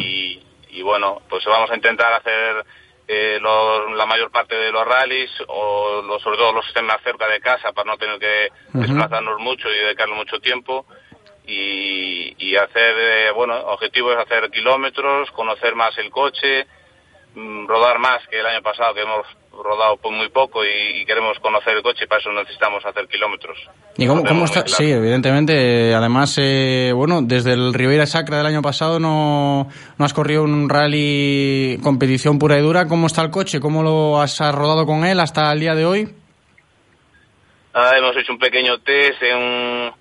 y, 0.00 0.42
y 0.70 0.82
bueno, 0.82 1.22
pues 1.28 1.44
vamos 1.44 1.70
a 1.70 1.74
intentar 1.76 2.12
hacer 2.12 2.64
eh, 3.08 3.38
lo- 3.40 3.94
la 3.94 4.04
mayor 4.06 4.32
parte 4.32 4.56
de 4.56 4.72
los 4.72 4.84
rallies 4.84 5.30
o 5.46 6.02
los- 6.02 6.20
sobre 6.22 6.38
todo 6.38 6.52
los 6.52 6.64
que 6.64 6.68
estén 6.70 6.86
más 6.86 7.00
cerca 7.04 7.28
de 7.28 7.40
casa 7.40 7.72
para 7.72 7.86
no 7.92 7.96
tener 7.98 8.18
que 8.18 8.48
desplazarnos 8.80 9.38
mucho 9.40 9.68
y 9.70 9.76
dedicarle 9.78 10.14
mucho 10.16 10.40
tiempo 10.40 10.84
y, 11.46 12.34
y 12.38 12.56
hacer, 12.56 12.94
eh, 12.98 13.30
bueno, 13.30 13.54
objetivo 13.66 14.10
es 14.12 14.18
hacer 14.18 14.50
kilómetros, 14.50 15.30
conocer 15.30 15.76
más 15.76 15.96
el 15.98 16.10
coche, 16.10 16.66
mm, 17.34 17.66
rodar 17.68 17.98
más 18.00 18.26
que 18.28 18.40
el 18.40 18.46
año 18.46 18.62
pasado 18.62 18.92
que 18.94 19.02
hemos 19.02 19.26
rodado 19.62 19.96
po- 19.96 20.10
muy 20.10 20.28
poco 20.28 20.64
y, 20.64 21.00
y 21.00 21.04
queremos 21.06 21.38
conocer 21.40 21.76
el 21.76 21.82
coche 21.82 22.04
y 22.04 22.06
para 22.06 22.20
eso 22.20 22.32
necesitamos 22.32 22.84
hacer 22.84 23.06
kilómetros. 23.08 23.58
¿Y 23.96 24.06
cómo, 24.06 24.24
cómo 24.24 24.44
está? 24.44 24.62
claro. 24.64 24.76
Sí, 24.76 24.90
evidentemente. 24.90 25.94
Además, 25.94 26.36
eh, 26.38 26.92
bueno, 26.94 27.20
desde 27.22 27.52
el 27.52 27.72
Ribeira 27.74 28.06
Sacra 28.06 28.38
del 28.38 28.46
año 28.46 28.62
pasado 28.62 28.98
no, 29.00 29.68
no 29.98 30.04
has 30.04 30.12
corrido 30.14 30.42
un 30.44 30.68
rally 30.68 31.78
competición 31.82 32.38
pura 32.38 32.58
y 32.58 32.62
dura. 32.62 32.86
¿Cómo 32.86 33.06
está 33.06 33.22
el 33.22 33.30
coche? 33.30 33.60
¿Cómo 33.60 33.82
lo 33.82 34.20
has, 34.20 34.40
has 34.40 34.54
rodado 34.54 34.86
con 34.86 35.04
él 35.04 35.20
hasta 35.20 35.52
el 35.52 35.60
día 35.60 35.74
de 35.74 35.84
hoy? 35.86 36.08
Ah, 37.74 37.92
hemos 37.96 38.16
hecho 38.16 38.32
un 38.32 38.38
pequeño 38.38 38.78
test 38.78 39.22
en 39.22 39.36
un, 39.36 39.92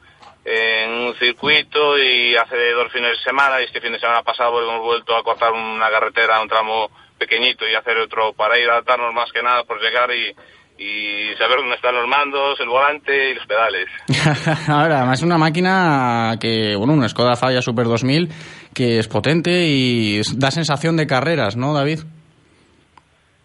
en 0.45 0.91
un 0.91 1.15
circuito 1.15 1.97
y 1.97 2.35
hace 2.35 2.71
dos 2.71 2.91
fines 2.91 3.17
de 3.17 3.23
semana 3.23 3.59
y 3.61 3.65
este 3.65 3.81
fin 3.81 3.91
de 3.91 3.99
semana 3.99 4.23
pasado 4.23 4.61
hemos 4.61 4.81
vuelto 4.81 5.15
a 5.15 5.23
cortar 5.23 5.51
una 5.51 5.89
carretera, 5.89 6.41
un 6.41 6.47
tramo 6.47 6.89
pequeñito 7.17 7.67
y 7.67 7.75
hacer 7.75 7.97
otro 7.97 8.33
para 8.33 8.59
ir 8.59 8.69
a 8.69 8.73
adaptarnos 8.73 9.13
más 9.13 9.31
que 9.31 9.41
nada 9.41 9.63
por 9.63 9.81
llegar 9.81 10.09
y, 10.11 10.35
y 10.77 11.33
saber 11.37 11.59
dónde 11.59 11.75
están 11.75 11.95
los 11.95 12.07
mandos, 12.07 12.59
el 12.59 12.67
volante 12.67 13.31
y 13.31 13.35
los 13.35 13.45
pedales. 13.45 13.87
Ahora, 14.67 14.97
además 14.97 15.19
es 15.19 15.25
una 15.25 15.37
máquina 15.37 16.37
que, 16.39 16.75
bueno, 16.75 16.93
una 16.93 17.09
Skoda 17.09 17.35
Fabia 17.35 17.61
Super 17.61 17.85
2000 17.85 18.29
que 18.73 18.99
es 18.99 19.07
potente 19.07 19.51
y 19.67 20.21
da 20.35 20.51
sensación 20.51 20.97
de 20.97 21.07
carreras, 21.07 21.55
¿no, 21.55 21.73
David? 21.73 21.99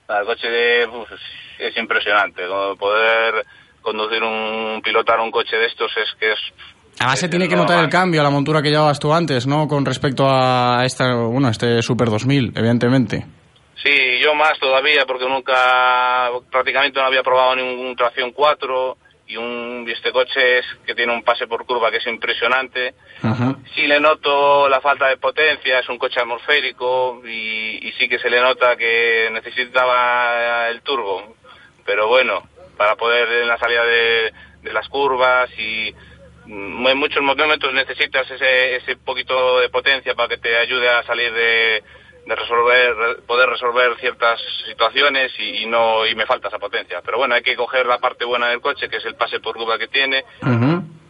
El 0.08 0.26
coche 0.26 0.48
de, 0.48 0.82
es 1.60 1.76
impresionante, 1.76 2.42
poder 2.78 3.46
conducir 3.80 4.22
un, 4.24 4.82
pilotar 4.82 5.20
un 5.20 5.30
coche 5.30 5.56
de 5.56 5.66
estos 5.66 5.92
es 5.96 6.18
que 6.18 6.32
es 6.32 6.38
Además 6.98 7.18
se 7.20 7.28
tiene 7.30 7.48
que 7.48 7.56
notar 7.56 7.82
el 7.82 7.88
cambio 7.88 8.20
a 8.20 8.24
la 8.24 8.30
montura 8.30 8.60
que 8.60 8.68
llevabas 8.68 8.98
tú 8.98 9.14
antes, 9.14 9.46
¿no? 9.46 9.66
Con 9.66 9.86
respecto 9.86 10.26
a 10.28 10.84
esta, 10.84 11.14
bueno, 11.14 11.48
este 11.48 11.80
Super 11.80 12.10
2000, 12.10 12.52
evidentemente. 12.54 13.24
Sí, 13.82 14.18
yo 14.20 14.34
más 14.34 14.58
todavía 14.58 15.06
porque 15.06 15.26
nunca, 15.26 16.30
prácticamente 16.50 17.00
no 17.00 17.06
había 17.06 17.22
probado 17.22 17.56
ningún 17.56 17.96
tracción 17.96 18.32
4 18.32 18.96
y, 19.28 19.36
un, 19.36 19.84
y 19.88 19.92
este 19.92 20.12
coche 20.12 20.58
es 20.58 20.66
que 20.84 20.94
tiene 20.94 21.14
un 21.14 21.22
pase 21.22 21.46
por 21.46 21.64
curva 21.64 21.90
que 21.90 21.96
es 21.96 22.06
impresionante. 22.06 22.94
Sí 23.74 23.86
le 23.86 24.00
noto 24.00 24.68
la 24.68 24.80
falta 24.80 25.06
de 25.06 25.16
potencia, 25.16 25.78
es 25.78 25.88
un 25.88 25.98
coche 25.98 26.20
atmosférico 26.20 27.22
y, 27.24 27.88
y 27.88 27.92
sí 27.92 28.08
que 28.08 28.18
se 28.18 28.28
le 28.28 28.40
nota 28.40 28.76
que 28.76 29.30
necesitaba 29.32 30.68
el 30.68 30.82
turbo. 30.82 31.36
Pero 31.86 32.08
bueno, 32.08 32.42
para 32.76 32.96
poder 32.96 33.42
en 33.42 33.48
la 33.48 33.58
salida 33.58 33.84
de, 33.84 34.32
de 34.62 34.72
las 34.72 34.88
curvas 34.88 35.50
y 35.58 35.94
mm, 36.46 36.86
en 36.86 36.98
muchos 36.98 37.22
momentos 37.22 37.72
necesitas 37.72 38.30
ese, 38.30 38.76
ese 38.76 38.96
poquito 38.96 39.60
de 39.60 39.70
potencia 39.70 40.14
para 40.14 40.28
que 40.28 40.38
te 40.38 40.56
ayude 40.58 40.88
a 40.88 41.02
salir 41.04 41.32
de, 41.32 41.82
de 42.26 42.36
resolver, 42.36 42.94
re- 42.94 43.14
poder 43.26 43.48
resolver 43.48 43.96
ciertas 43.98 44.40
situaciones 44.68 45.32
y, 45.38 45.62
y 45.62 45.66
no 45.66 46.06
y 46.06 46.14
me 46.14 46.26
falta 46.26 46.48
esa 46.48 46.58
potencia. 46.58 47.00
Pero 47.04 47.18
bueno, 47.18 47.34
hay 47.34 47.42
que 47.42 47.56
coger 47.56 47.86
la 47.86 47.98
parte 47.98 48.24
buena 48.24 48.48
del 48.48 48.60
coche, 48.60 48.88
que 48.88 48.98
es 48.98 49.04
el 49.04 49.14
pase 49.16 49.40
por 49.40 49.56
curva 49.56 49.78
que 49.78 49.88
tiene, 49.88 50.24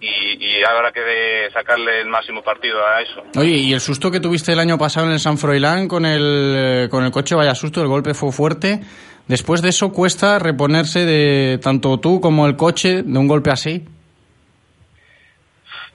y, 0.00 0.06
y 0.46 0.62
habrá 0.64 0.92
que 0.92 1.48
sacarle 1.52 2.00
el 2.00 2.08
máximo 2.08 2.42
partido 2.42 2.78
a 2.86 3.02
eso. 3.02 3.22
Oye, 3.36 3.50
y 3.56 3.72
el 3.74 3.80
susto 3.80 4.10
que 4.10 4.20
tuviste 4.20 4.52
el 4.52 4.58
año 4.60 4.78
pasado 4.78 5.06
en 5.06 5.12
el 5.12 5.20
San 5.20 5.36
Froilán 5.36 5.88
con 5.88 6.06
el, 6.06 6.54
eh, 6.56 6.88
con 6.90 7.04
el 7.04 7.10
coche, 7.10 7.34
vaya 7.34 7.54
susto, 7.54 7.82
el 7.82 7.88
golpe 7.88 8.14
fue 8.14 8.32
fuerte. 8.32 8.80
Después 9.26 9.60
de 9.62 9.68
eso 9.68 9.92
cuesta 9.92 10.38
reponerse 10.38 11.04
de 11.04 11.58
tanto 11.58 11.98
tú 12.00 12.20
como 12.20 12.46
el 12.46 12.56
coche 12.56 13.02
de 13.02 13.18
un 13.18 13.28
golpe 13.28 13.50
así. 13.50 13.84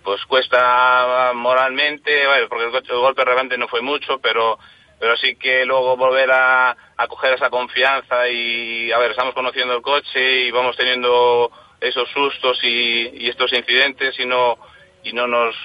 pues 0.03 0.23
cuesta 0.27 1.31
moralmente, 1.33 2.11
porque 2.47 2.65
el, 2.65 2.71
coche- 2.71 2.91
el 2.93 2.99
golpe 2.99 3.25
realmente 3.25 3.57
no 3.57 3.67
fue 3.67 3.81
mucho, 3.81 4.19
pero 4.21 4.59
pero 4.99 5.17
sí 5.17 5.35
que 5.35 5.65
luego 5.65 5.97
volver 5.97 6.31
a, 6.31 6.75
a 6.97 7.07
coger 7.07 7.33
esa 7.33 7.49
confianza 7.49 8.27
y, 8.29 8.91
a 8.91 8.97
ver, 8.97 9.11
estamos 9.11 9.33
conociendo 9.33 9.75
el 9.75 9.81
coche 9.81 10.41
y 10.41 10.51
vamos 10.51 10.75
teniendo 10.77 11.51
esos 11.81 12.09
sustos 12.09 12.57
y, 12.63 13.23
y 13.25 13.29
estos 13.29 13.51
incidentes 13.53 14.17
y 14.19 14.25
no, 14.25 14.57
y 15.03 15.13
no 15.13 15.27
nos, 15.27 15.55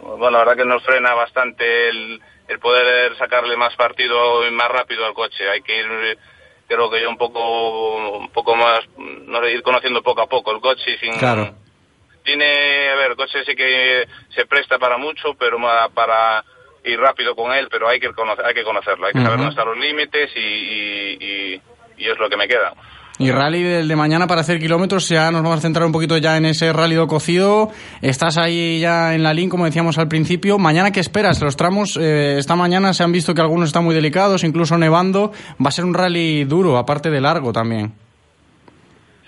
bueno, 0.00 0.30
la 0.30 0.38
verdad 0.38 0.56
que 0.56 0.64
nos 0.64 0.82
frena 0.84 1.14
bastante 1.14 1.88
el, 1.88 2.20
el 2.48 2.58
poder 2.58 3.16
sacarle 3.16 3.56
más 3.56 3.74
partido 3.76 4.46
y 4.46 4.50
más 4.50 4.68
rápido 4.68 5.06
al 5.06 5.14
coche. 5.14 5.48
Hay 5.48 5.62
que 5.62 5.78
ir, 5.78 6.18
creo 6.68 6.90
que 6.90 7.00
yo 7.00 7.08
un 7.08 7.18
poco, 7.18 7.96
un 8.18 8.30
poco 8.30 8.54
más, 8.54 8.80
no 8.98 9.40
sé, 9.42 9.52
ir 9.52 9.62
conociendo 9.62 10.02
poco 10.02 10.22
a 10.22 10.28
poco 10.28 10.52
el 10.52 10.60
coche 10.60 10.92
y 10.92 10.98
sin, 10.98 11.18
Claro. 11.18 11.54
tiene, 12.22 12.88
a 12.90 12.96
ver, 12.96 13.12
el 13.12 13.16
coche 13.16 13.44
sí 13.44 13.54
que 13.56 14.06
se 14.34 14.46
presta 14.46 14.78
para 14.78 14.98
mucho, 14.98 15.34
pero 15.38 15.58
para 15.94 16.44
ir 16.84 16.98
rápido 17.00 17.34
con 17.34 17.52
él, 17.52 17.68
pero 17.70 17.88
hay 17.88 17.98
que 18.00 18.10
conocer, 18.12 18.44
hay 18.44 18.54
que 18.54 18.62
conocerlo, 18.64 19.06
hay 19.06 19.12
que 19.12 19.18
saber 19.20 19.34
Ujú. 19.34 19.44
dónde 19.44 19.50
están 19.60 19.66
los 19.68 19.78
límites 19.78 20.30
y, 20.36 20.40
y, 20.40 21.18
y- 21.20 21.62
y 21.96 22.08
es 22.08 22.18
lo 22.18 22.28
que 22.28 22.36
me 22.36 22.46
queda. 22.48 22.72
Y 23.16 23.30
rally 23.30 23.62
del 23.62 23.86
de 23.86 23.94
mañana 23.94 24.26
para 24.26 24.40
hacer 24.40 24.58
kilómetros, 24.58 25.08
ya 25.08 25.30
nos 25.30 25.42
vamos 25.44 25.58
a 25.58 25.62
centrar 25.62 25.86
un 25.86 25.92
poquito 25.92 26.18
ya 26.18 26.36
en 26.36 26.46
ese 26.46 26.72
rally 26.72 26.96
do 26.96 27.06
cocido. 27.06 27.70
Estás 28.02 28.36
ahí 28.38 28.80
ya 28.80 29.14
en 29.14 29.22
la 29.22 29.32
línea, 29.32 29.50
como 29.50 29.64
decíamos 29.66 29.98
al 29.98 30.08
principio. 30.08 30.58
Mañana, 30.58 30.90
¿qué 30.90 30.98
esperas? 30.98 31.40
Los 31.40 31.56
tramos, 31.56 31.96
eh, 31.96 32.38
esta 32.38 32.56
mañana 32.56 32.92
se 32.92 33.04
han 33.04 33.12
visto 33.12 33.32
que 33.32 33.40
algunos 33.40 33.68
están 33.68 33.84
muy 33.84 33.94
delicados, 33.94 34.42
incluso 34.42 34.76
nevando. 34.78 35.30
Va 35.64 35.68
a 35.68 35.70
ser 35.70 35.84
un 35.84 35.94
rally 35.94 36.42
duro, 36.42 36.76
aparte 36.76 37.08
de 37.08 37.20
largo 37.20 37.52
también. 37.52 37.92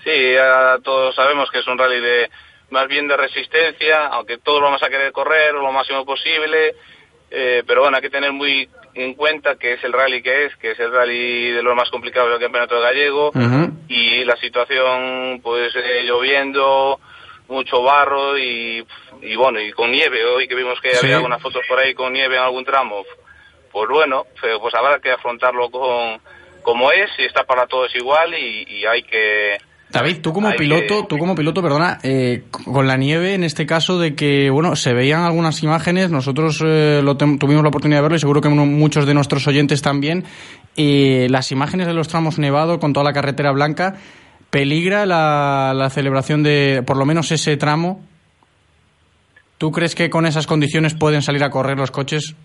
Sí, 0.03 0.11
ya 0.33 0.77
todos 0.83 1.15
sabemos 1.15 1.49
que 1.51 1.59
es 1.59 1.67
un 1.67 1.77
rally 1.77 2.01
de 2.01 2.29
más 2.71 2.87
bien 2.89 3.07
de 3.07 3.15
resistencia, 3.15 4.07
aunque 4.11 4.37
todos 4.39 4.61
vamos 4.61 4.83
a 4.83 4.89
querer 4.89 5.13
correr 5.13 5.53
lo 5.53 5.71
máximo 5.71 6.03
posible, 6.05 6.75
eh, 7.31 7.63
pero 7.67 7.81
bueno, 7.81 7.97
hay 7.97 8.01
que 8.01 8.09
tener 8.09 8.31
muy 8.31 8.69
en 8.93 9.13
cuenta 9.13 9.55
que 9.57 9.73
es 9.73 9.83
el 9.83 9.93
rally 9.93 10.21
que 10.23 10.45
es, 10.45 10.55
que 10.57 10.71
es 10.71 10.79
el 10.79 10.91
rally 10.91 11.51
de 11.51 11.61
los 11.61 11.75
más 11.75 11.89
complicados 11.89 12.31
del 12.31 12.39
campeonato 12.39 12.79
gallego. 12.81 13.31
Y 13.87 14.23
la 14.25 14.35
situación, 14.37 15.39
pues 15.43 15.73
eh, 15.75 16.03
lloviendo, 16.03 16.99
mucho 17.47 17.81
barro 17.83 18.37
y, 18.37 18.85
y 19.21 19.35
bueno, 19.35 19.59
y 19.61 19.71
con 19.71 19.91
nieve, 19.91 20.25
hoy 20.25 20.47
que 20.47 20.55
vimos 20.55 20.79
que 20.81 20.91
Sí. 20.91 20.97
había 21.05 21.17
algunas 21.17 21.41
fotos 21.41 21.63
por 21.67 21.79
ahí 21.79 21.93
con 21.93 22.11
nieve 22.11 22.35
en 22.35 22.41
algún 22.43 22.65
tramo, 22.65 23.05
pues 23.71 23.89
bueno, 23.89 24.25
pues 24.59 24.73
habrá 24.75 24.99
que 24.99 25.11
afrontarlo 25.11 25.69
con 25.69 26.19
como 26.63 26.91
es 26.91 27.09
y 27.17 27.23
está 27.23 27.45
para 27.45 27.65
todos 27.67 27.95
igual 27.95 28.33
y, 28.33 28.65
y 28.67 28.85
hay 28.85 29.03
que 29.03 29.57
David, 29.89 30.17
tú 30.21 30.33
como 30.33 30.51
piloto, 30.51 31.05
tú 31.07 31.17
como 31.17 31.33
piloto, 31.33 31.61
perdona, 31.61 31.99
eh, 32.03 32.43
con 32.51 32.87
la 32.87 32.97
nieve, 32.97 33.33
en 33.35 33.43
este 33.43 33.65
caso 33.65 33.97
de 33.97 34.15
que, 34.15 34.49
bueno, 34.49 34.75
se 34.75 34.93
veían 34.93 35.21
algunas 35.21 35.63
imágenes, 35.63 36.11
nosotros 36.11 36.61
eh, 36.65 37.01
lo 37.01 37.15
tuvimos 37.15 37.63
la 37.63 37.69
oportunidad 37.69 37.99
de 37.99 38.01
verlo 38.01 38.17
y 38.17 38.19
seguro 38.19 38.41
que 38.41 38.49
muchos 38.49 39.05
de 39.05 39.13
nuestros 39.13 39.47
oyentes 39.47 39.81
también, 39.81 40.25
las 40.75 41.51
imágenes 41.53 41.87
de 41.87 41.93
los 41.93 42.09
tramos 42.09 42.37
nevados 42.37 42.79
con 42.79 42.91
toda 42.91 43.05
la 43.05 43.13
carretera 43.13 43.51
blanca, 43.53 43.95
¿peligra 44.49 45.05
la, 45.05 45.73
la 45.73 45.89
celebración 45.89 46.43
de, 46.43 46.83
por 46.85 46.97
lo 46.97 47.05
menos 47.05 47.31
ese 47.31 47.55
tramo? 47.55 48.03
¿Tú 49.57 49.71
crees 49.71 49.95
que 49.95 50.09
con 50.09 50.25
esas 50.25 50.47
condiciones 50.47 50.93
pueden 50.93 51.21
salir 51.21 51.43
a 51.43 51.49
correr 51.49 51.77
los 51.77 51.91
coches? 51.91 52.35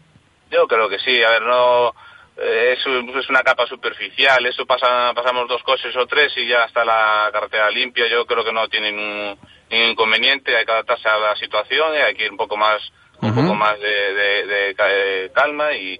Yo 0.50 0.66
creo 0.68 0.88
que 0.88 0.98
sí, 0.98 1.22
a 1.22 1.30
ver, 1.30 1.42
no 1.42 1.92
eh, 2.36 2.76
es, 2.78 3.28
una 3.28 3.42
capa 3.42 3.66
superficial, 3.66 4.44
eso 4.46 4.64
pasa, 4.64 5.12
pasamos 5.14 5.48
dos 5.48 5.62
coches 5.62 5.94
o 5.96 6.06
tres 6.06 6.32
y 6.36 6.46
ya 6.46 6.64
está 6.64 6.84
la 6.84 7.28
carretera 7.32 7.70
limpia, 7.70 8.08
yo 8.08 8.24
creo 8.26 8.44
que 8.44 8.52
no 8.52 8.68
tiene 8.68 8.92
ningún, 8.92 9.38
inconveniente, 9.70 10.56
hay 10.56 10.64
que 10.64 10.72
adaptarse 10.72 11.08
a 11.08 11.18
la 11.18 11.36
situación, 11.36 11.92
hay 11.94 12.14
que 12.14 12.24
ir 12.24 12.30
un 12.30 12.36
poco 12.36 12.56
más, 12.56 12.80
un 13.20 13.34
poco 13.34 13.54
más 13.54 13.78
de, 13.78 15.30
calma 15.34 15.72
y, 15.74 15.98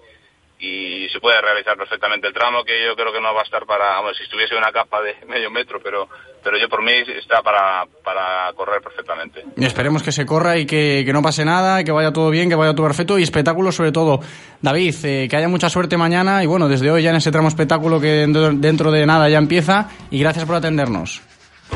y 0.63 1.09
se 1.09 1.19
puede 1.19 1.41
realizar 1.41 1.77
perfectamente 1.77 2.29
el 2.29 2.33
tramo 2.33 2.63
que 2.63 2.87
yo 2.87 2.95
creo 2.95 3.13
que 3.13 3.21
no 3.21 3.35
va 3.35 3.41
a 3.41 3.45
estar 3.45 3.67
para, 3.67 3.97
vamos, 3.97 4.17
si 4.17 4.23
estuviese 4.23 4.55
una 4.55 4.71
capa 4.71 5.03
de 5.03 5.17
medio 5.27 5.51
metro, 5.51 5.81
pero 5.83 6.09
pero 6.43 6.59
yo 6.59 6.69
por 6.69 6.83
mí 6.83 6.93
está 7.19 7.41
para, 7.41 7.85
para 8.03 8.53
correr 8.55 8.83
perfectamente. 8.83 9.45
Y 9.57 9.65
esperemos 9.65 10.03
que 10.03 10.11
se 10.11 10.27
corra 10.27 10.59
y 10.59 10.67
que, 10.67 11.05
que, 11.07 11.13
no 11.13 11.23
pase 11.23 11.45
nada, 11.45 11.85
que 11.85 11.93
vaya 11.93 12.13
todo 12.13 12.31
bien, 12.31 12.49
que 12.49 12.57
vaya 12.57 12.75
todo 12.75 12.87
perfecto 12.87 13.17
y 13.17 13.23
espectáculo 13.23 13.71
sobre 13.71 13.93
todo. 13.93 14.21
David, 14.61 14.95
eh, 15.05 15.29
que 15.31 15.37
haya 15.37 15.47
mucha 15.47 15.71
suerte 15.71 15.97
mañana 15.97 16.43
y 16.43 16.47
bueno, 16.47 16.69
desde 16.69 16.91
hoy 16.91 17.05
ya 17.05 17.11
en 17.11 17.17
ese 17.17 17.31
tramo 17.31 17.47
espectáculo 17.47 18.01
que 18.01 18.27
dentro 18.27 18.91
de 18.91 19.07
nada 19.07 19.29
ya 19.29 19.39
empieza 19.39 19.89
y 20.11 20.19
gracias 20.19 20.45
por 20.45 20.57
atendernos. 20.57 21.23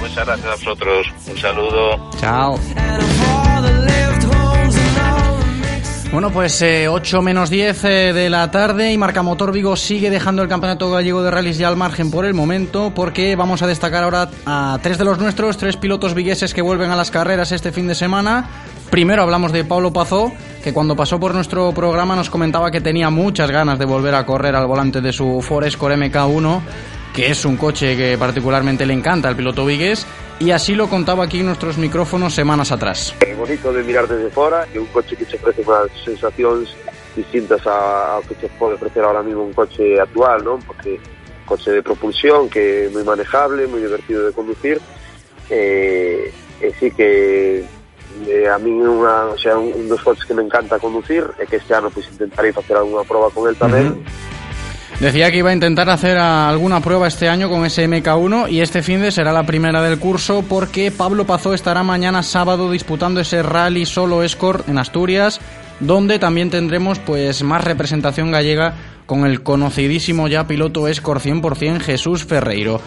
Muchas 0.00 0.26
gracias 0.26 0.46
a 0.46 0.56
vosotros, 0.56 1.06
un 1.28 1.38
saludo. 1.38 2.10
Chao. 2.18 2.58
Bueno, 6.16 6.30
pues 6.30 6.62
8 6.62 7.18
eh, 7.18 7.22
menos 7.22 7.50
10 7.50 7.84
eh, 7.84 7.88
de 8.14 8.30
la 8.30 8.50
tarde 8.50 8.90
y 8.90 8.96
Marca 8.96 9.22
Motor 9.22 9.52
Vigo 9.52 9.76
sigue 9.76 10.08
dejando 10.08 10.40
el 10.40 10.48
campeonato 10.48 10.90
gallego 10.90 11.22
de 11.22 11.30
rallies 11.30 11.58
ya 11.58 11.68
al 11.68 11.76
margen 11.76 12.10
por 12.10 12.24
el 12.24 12.32
momento 12.32 12.90
porque 12.94 13.36
vamos 13.36 13.60
a 13.60 13.66
destacar 13.66 14.02
ahora 14.02 14.30
a 14.46 14.78
tres 14.82 14.96
de 14.96 15.04
los 15.04 15.18
nuestros, 15.18 15.58
tres 15.58 15.76
pilotos 15.76 16.14
vigueses 16.14 16.54
que 16.54 16.62
vuelven 16.62 16.90
a 16.90 16.96
las 16.96 17.10
carreras 17.10 17.52
este 17.52 17.70
fin 17.70 17.86
de 17.86 17.94
semana. 17.94 18.48
Primero 18.88 19.24
hablamos 19.24 19.52
de 19.52 19.64
Pablo 19.64 19.92
Pazó, 19.92 20.32
que 20.64 20.72
cuando 20.72 20.96
pasó 20.96 21.20
por 21.20 21.34
nuestro 21.34 21.72
programa 21.72 22.16
nos 22.16 22.30
comentaba 22.30 22.70
que 22.70 22.80
tenía 22.80 23.10
muchas 23.10 23.50
ganas 23.50 23.78
de 23.78 23.84
volver 23.84 24.14
a 24.14 24.24
correr 24.24 24.56
al 24.56 24.66
volante 24.66 25.02
de 25.02 25.12
su 25.12 25.42
Ford 25.42 25.66
Escort 25.66 25.96
MK1 25.96 26.62
que 27.16 27.30
es 27.30 27.46
un 27.46 27.56
coche 27.56 27.96
que 27.96 28.18
particularmente 28.18 28.84
le 28.84 28.92
encanta 28.92 29.30
al 29.30 29.36
piloto 29.36 29.64
Vigues, 29.64 30.06
y 30.38 30.50
así 30.50 30.74
lo 30.74 30.86
contaba 30.88 31.24
aquí 31.24 31.40
en 31.40 31.46
nuestros 31.46 31.78
micrófonos 31.78 32.34
semanas 32.34 32.70
atrás. 32.72 33.14
Es 33.26 33.38
bonito 33.38 33.72
de 33.72 33.82
mirar 33.82 34.06
desde 34.06 34.28
fuera, 34.28 34.66
y 34.74 34.76
un 34.76 34.84
coche 34.88 35.16
que 35.16 35.24
se 35.24 35.36
ofrece 35.36 35.62
unas 35.66 35.90
sensaciones 36.04 36.68
distintas 37.16 37.62
a, 37.66 38.20
lo 38.20 38.28
que 38.28 38.34
se 38.34 38.48
puede 38.58 38.74
ofrecer 38.74 39.02
ahora 39.02 39.22
mismo 39.22 39.44
un 39.44 39.54
coche 39.54 39.98
actual, 39.98 40.44
¿no? 40.44 40.58
Porque 40.66 41.00
coche 41.46 41.70
de 41.70 41.82
propulsión 41.82 42.50
que 42.50 42.84
es 42.84 42.92
muy 42.92 43.02
manejable, 43.02 43.66
muy 43.66 43.80
divertido 43.80 44.26
de 44.26 44.32
conducir, 44.32 44.78
eh, 45.48 46.30
sí 46.78 46.90
que 46.90 47.64
eh, 48.26 48.48
a 48.48 48.58
mí 48.58 48.72
una, 48.72 49.24
o 49.26 49.38
sea, 49.38 49.56
un, 49.56 49.88
dos 49.88 50.02
coches 50.02 50.26
que 50.26 50.34
me 50.34 50.42
encanta 50.42 50.78
conducir 50.78 51.24
es 51.38 51.48
que 51.48 51.56
este 51.56 51.74
año 51.74 51.88
pues 51.88 52.08
intentaré 52.10 52.50
hacer 52.50 52.76
alguna 52.76 53.04
prueba 53.04 53.30
con 53.30 53.48
él 53.48 53.56
también. 53.56 54.04
Decía 55.00 55.30
que 55.30 55.38
iba 55.38 55.50
a 55.50 55.52
intentar 55.52 55.90
hacer 55.90 56.16
alguna 56.16 56.80
prueba 56.80 57.06
este 57.06 57.28
año 57.28 57.50
con 57.50 57.66
ese 57.66 57.86
MK1 57.86 58.50
y 58.50 58.62
este 58.62 58.82
fin 58.82 59.02
de 59.02 59.10
será 59.10 59.30
la 59.30 59.44
primera 59.44 59.82
del 59.82 59.98
curso 59.98 60.42
porque 60.48 60.90
Pablo 60.90 61.26
Pazó 61.26 61.52
estará 61.52 61.82
mañana 61.82 62.22
sábado 62.22 62.70
disputando 62.70 63.20
ese 63.20 63.42
rally 63.42 63.84
solo 63.84 64.22
escort 64.22 64.66
en 64.70 64.78
Asturias, 64.78 65.38
donde 65.80 66.18
también 66.18 66.48
tendremos 66.48 66.98
pues 66.98 67.42
más 67.42 67.62
representación 67.62 68.30
gallega 68.30 68.74
con 69.04 69.26
el 69.26 69.42
conocidísimo 69.42 70.28
ya 70.28 70.46
piloto 70.46 70.88
escort 70.88 71.22
100% 71.22 71.78
Jesús 71.80 72.24
Ferreiro. 72.24 72.80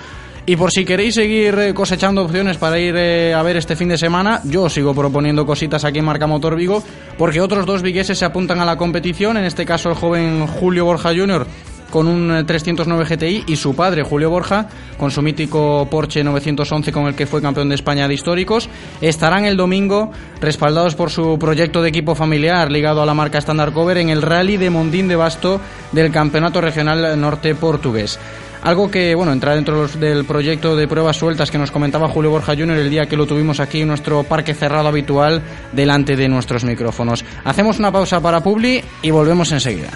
Y 0.48 0.56
por 0.56 0.72
si 0.72 0.86
queréis 0.86 1.14
seguir 1.14 1.60
eh, 1.60 1.74
cosechando 1.76 2.24
opciones 2.24 2.58
para 2.58 2.80
ir 2.80 2.96
eh, 2.98 3.36
a 3.36 3.44
ver 3.44 3.58
este 3.58 3.76
fin 3.76 3.90
de 3.90 4.00
semana, 4.00 4.42
yo 4.46 4.68
sigo 4.68 4.96
proponiendo 4.96 5.46
cositas 5.46 5.86
aquí 5.86 6.00
en 6.00 6.06
Marca 6.06 6.26
Motor 6.26 6.56
Vigo, 6.56 6.82
porque 7.20 7.40
otros 7.40 7.68
dos 7.68 7.84
vigueses 7.84 8.18
se 8.18 8.26
apuntan 8.26 8.60
a 8.60 8.66
la 8.66 8.78
competición, 8.78 9.38
en 9.38 9.46
este 9.46 9.64
caso 9.64 9.90
el 9.90 9.96
joven 9.96 10.48
Julio 10.48 10.86
Borja 10.86 11.10
Jr 11.10 11.46
con 11.90 12.08
un 12.08 12.46
309 12.46 13.04
eh, 13.04 13.16
GTI 13.16 13.44
y 13.48 13.56
su 13.56 13.76
padre 13.76 14.04
Julio 14.04 14.30
Borja 14.30 14.68
con 14.98 15.12
su 15.12 15.22
mítico 15.22 15.88
Porsche 15.90 16.24
911 16.24 16.92
con 16.92 17.08
el 17.08 17.16
que 17.16 17.26
fue 17.26 17.42
campeón 17.42 17.70
de 17.70 17.76
España 17.76 18.08
de 18.08 18.14
históricos 18.14 18.70
estarán 19.02 19.46
el 19.46 19.58
domingo 19.58 20.12
respaldados 20.42 20.96
por 20.96 21.10
su 21.10 21.38
proyecto 21.40 21.82
de 21.82 21.90
equipo 21.90 22.16
familiar 22.16 22.72
ligado 22.72 23.02
a 23.02 23.06
la 23.06 23.14
marca 23.14 23.38
Standard 23.40 23.74
Cover 23.74 23.98
en 23.98 24.10
el 24.10 24.22
Rally 24.22 24.58
de 24.58 24.70
Mondín 24.70 25.08
de 25.08 25.16
Basto 25.16 25.60
del 25.92 26.12
Campeonato 26.12 26.62
Regional 26.62 27.20
Norte 27.20 27.56
Portugués. 27.56 28.20
Algo 28.62 28.92
que, 28.92 29.16
bueno, 29.16 29.32
entra 29.32 29.56
dentro 29.56 29.88
del 29.88 30.26
proyecto 30.26 30.76
de 30.76 30.88
pruebas 30.88 31.16
sueltas 31.16 31.50
que 31.50 31.58
nos 31.58 31.72
comentaba 31.72 32.10
Julio 32.10 32.32
Borja 32.32 32.56
Jr. 32.56 32.78
el 32.78 32.90
día 32.90 33.06
que 33.06 33.16
lo 33.16 33.26
tuvimos 33.26 33.60
aquí 33.60 33.82
en 33.82 33.88
nuestro 33.88 34.24
parque 34.24 34.54
cerrado 34.54 34.90
habitual 34.90 35.42
delante 35.72 36.18
de 36.18 36.28
nuestros 36.28 36.66
micrófonos. 36.66 37.24
Hacemos 37.46 37.80
una 37.80 37.92
pausa 37.92 38.20
para 38.20 38.42
Publi 38.42 38.84
y 39.02 39.12
volvemos 39.12 39.52
enseguida. 39.54 39.92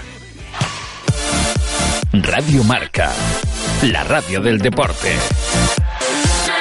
Radio 2.22 2.64
Marca, 2.64 3.12
la 3.82 4.04
radio 4.04 4.40
del 4.40 4.60
deporte. 4.60 5.16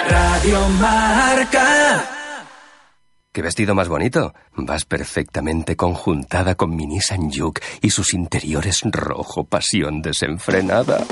Radio 0.08 0.66
Marca. 0.80 2.04
¿Qué 3.30 3.42
vestido 3.42 3.74
más 3.74 3.86
bonito? 3.90 4.32
Vas 4.56 4.86
perfectamente 4.86 5.76
conjuntada 5.76 6.54
con 6.54 6.74
mi 6.74 6.86
Nissan 6.86 7.30
Juke 7.30 7.60
y 7.82 7.90
sus 7.90 8.14
interiores 8.14 8.80
rojo 8.84 9.44
pasión 9.44 10.00
desenfrenada. 10.00 11.04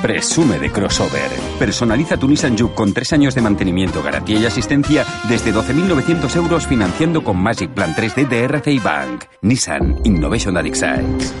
Presume 0.00 0.60
de 0.60 0.70
crossover. 0.70 1.32
Personaliza 1.58 2.16
tu 2.16 2.28
Nissan 2.28 2.56
Juke 2.56 2.76
con 2.76 2.94
tres 2.94 3.12
años 3.12 3.34
de 3.34 3.42
mantenimiento, 3.42 4.00
garantía 4.00 4.38
y 4.38 4.46
asistencia 4.46 5.04
desde 5.28 5.52
12.900 5.52 6.36
euros 6.36 6.68
financiando 6.68 7.24
con 7.24 7.36
Magic 7.36 7.74
Plan 7.74 7.96
3D 7.96 8.28
de 8.28 8.44
RCI 8.44 8.78
Bank. 8.78 9.24
Nissan 9.42 10.00
Innovation 10.04 10.54
That 10.54 10.66
Excites. 10.66 11.34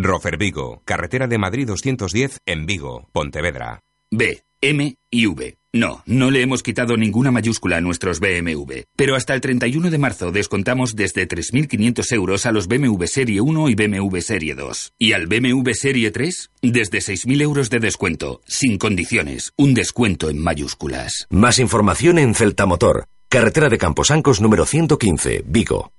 Rofer 0.00 0.36
Vigo, 0.36 0.80
carretera 0.84 1.26
de 1.26 1.38
Madrid 1.38 1.66
210 1.66 2.38
en 2.46 2.66
Vigo, 2.66 3.08
Pontevedra. 3.10 3.80
B, 4.12 4.42
M 4.60 4.94
y 5.10 5.26
V. 5.26 5.56
No, 5.72 6.02
no 6.06 6.30
le 6.30 6.40
hemos 6.40 6.62
quitado 6.62 6.96
ninguna 6.96 7.32
mayúscula 7.32 7.78
a 7.78 7.80
nuestros 7.80 8.20
BMW, 8.20 8.82
pero 8.96 9.16
hasta 9.16 9.34
el 9.34 9.40
31 9.40 9.90
de 9.90 9.98
marzo 9.98 10.30
descontamos 10.30 10.94
desde 10.94 11.26
3.500 11.28 12.12
euros 12.12 12.46
a 12.46 12.52
los 12.52 12.68
BMW 12.68 13.04
Serie 13.06 13.40
1 13.40 13.68
y 13.68 13.74
BMW 13.74 14.18
Serie 14.20 14.54
2. 14.54 14.92
Y 14.98 15.12
al 15.14 15.26
BMW 15.26 15.72
Serie 15.72 16.12
3, 16.12 16.50
desde 16.62 16.98
6.000 16.98 17.42
euros 17.42 17.68
de 17.68 17.80
descuento, 17.80 18.40
sin 18.46 18.78
condiciones, 18.78 19.52
un 19.56 19.74
descuento 19.74 20.30
en 20.30 20.38
mayúsculas. 20.38 21.26
Más 21.28 21.58
información 21.58 22.18
en 22.18 22.34
Celta 22.34 22.66
Motor, 22.66 23.06
carretera 23.28 23.68
de 23.68 23.78
Camposancos 23.78 24.40
número 24.40 24.64
115, 24.64 25.42
Vigo. 25.44 25.90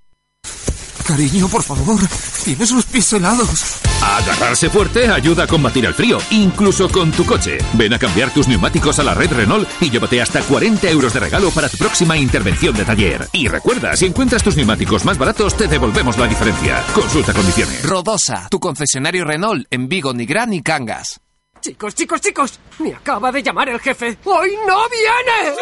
Cariño, 1.09 1.47
por 1.47 1.63
favor, 1.63 1.99
tienes 2.45 2.69
los 2.69 2.85
pies 2.85 3.11
helados. 3.13 3.81
Agarrarse 3.99 4.69
fuerte 4.69 5.07
ayuda 5.07 5.45
a 5.45 5.47
combatir 5.47 5.87
el 5.87 5.95
frío, 5.95 6.19
incluso 6.29 6.87
con 6.87 7.11
tu 7.11 7.25
coche. 7.25 7.57
Ven 7.73 7.95
a 7.95 7.97
cambiar 7.97 8.31
tus 8.31 8.47
neumáticos 8.47 8.99
a 8.99 9.03
la 9.03 9.15
red 9.15 9.31
Renault 9.31 9.67
y 9.81 9.89
llévate 9.89 10.21
hasta 10.21 10.43
40 10.43 10.87
euros 10.87 11.11
de 11.11 11.21
regalo 11.21 11.49
para 11.49 11.67
tu 11.67 11.77
próxima 11.77 12.15
intervención 12.15 12.75
de 12.75 12.85
taller. 12.85 13.27
Y 13.33 13.47
recuerda, 13.47 13.95
si 13.95 14.05
encuentras 14.05 14.43
tus 14.43 14.55
neumáticos 14.55 15.03
más 15.03 15.17
baratos, 15.17 15.57
te 15.57 15.67
devolvemos 15.67 16.15
la 16.19 16.27
diferencia. 16.27 16.83
Consulta 16.93 17.33
condiciones. 17.33 17.83
Rodosa, 17.89 18.47
tu 18.51 18.59
concesionario 18.59 19.25
Renault 19.25 19.65
en 19.71 19.89
Vigo, 19.89 20.13
Nigrán 20.13 20.53
y 20.53 20.61
Cangas. 20.61 21.19
Chicos, 21.59 21.95
chicos, 21.95 22.21
chicos, 22.21 22.59
me 22.77 22.93
acaba 22.93 23.31
de 23.31 23.41
llamar 23.41 23.67
el 23.69 23.79
jefe. 23.79 24.15
¡Hoy 24.25 24.51
no 24.67 24.77
viene! 24.89 25.57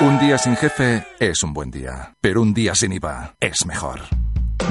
Un 0.00 0.18
día 0.18 0.36
sin 0.36 0.54
jefe 0.54 1.06
es 1.18 1.42
un 1.42 1.54
buen 1.54 1.70
día, 1.70 2.12
pero 2.20 2.42
un 2.42 2.52
día 2.52 2.74
sin 2.74 2.92
IVA 2.92 3.36
es 3.40 3.64
mejor. 3.64 4.02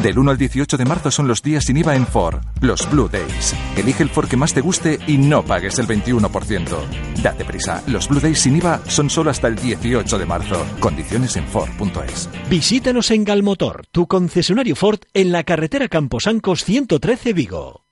Del 0.01 0.17
1 0.19 0.32
al 0.32 0.38
18 0.38 0.77
de 0.77 0.86
marzo 0.86 1.12
son 1.12 1.27
los 1.27 1.41
días 1.41 1.65
sin 1.65 1.77
IVA 1.77 1.95
en 1.95 2.08
Ford, 2.08 2.41
los 2.62 2.89
Blue 2.89 3.10
Days. 3.10 3.56
Elige 3.77 4.03
el 4.03 4.10
Ford 4.10 4.27
que 4.27 4.38
más 4.38 4.53
te 4.53 4.62
guste 4.62 4.99
y 5.08 5.17
no 5.17 5.43
pagues 5.43 5.79
el 5.79 5.88
21%. 5.88 7.21
Date 7.21 7.45
prisa, 7.45 7.84
los 7.88 8.10
Blue 8.10 8.19
Days 8.19 8.39
sin 8.39 8.58
IVA 8.58 8.82
son 8.88 9.10
solo 9.10 9.29
hasta 9.29 9.47
el 9.47 9.56
18 9.56 10.17
de 10.17 10.25
marzo. 10.25 10.65
Condiciones 10.79 11.36
en 11.38 11.47
Ford.es. 11.47 12.29
Visítanos 12.49 13.12
en 13.12 13.23
Galmotor, 13.23 13.86
tu 13.91 14.08
concesionario 14.08 14.75
Ford 14.75 14.99
en 15.13 15.32
la 15.32 15.43
carretera 15.43 15.88
Camposancos 15.88 16.63
113 16.63 17.34
Vigo. 17.34 17.84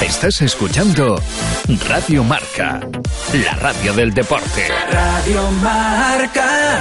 Estás 0.00 0.42
escuchando 0.42 1.20
Radio 1.88 2.24
Marca, 2.24 2.80
la 3.32 3.54
radio 3.54 3.92
del 3.94 4.12
deporte. 4.12 4.68
Radio 4.90 5.50
Marca. 5.62 6.80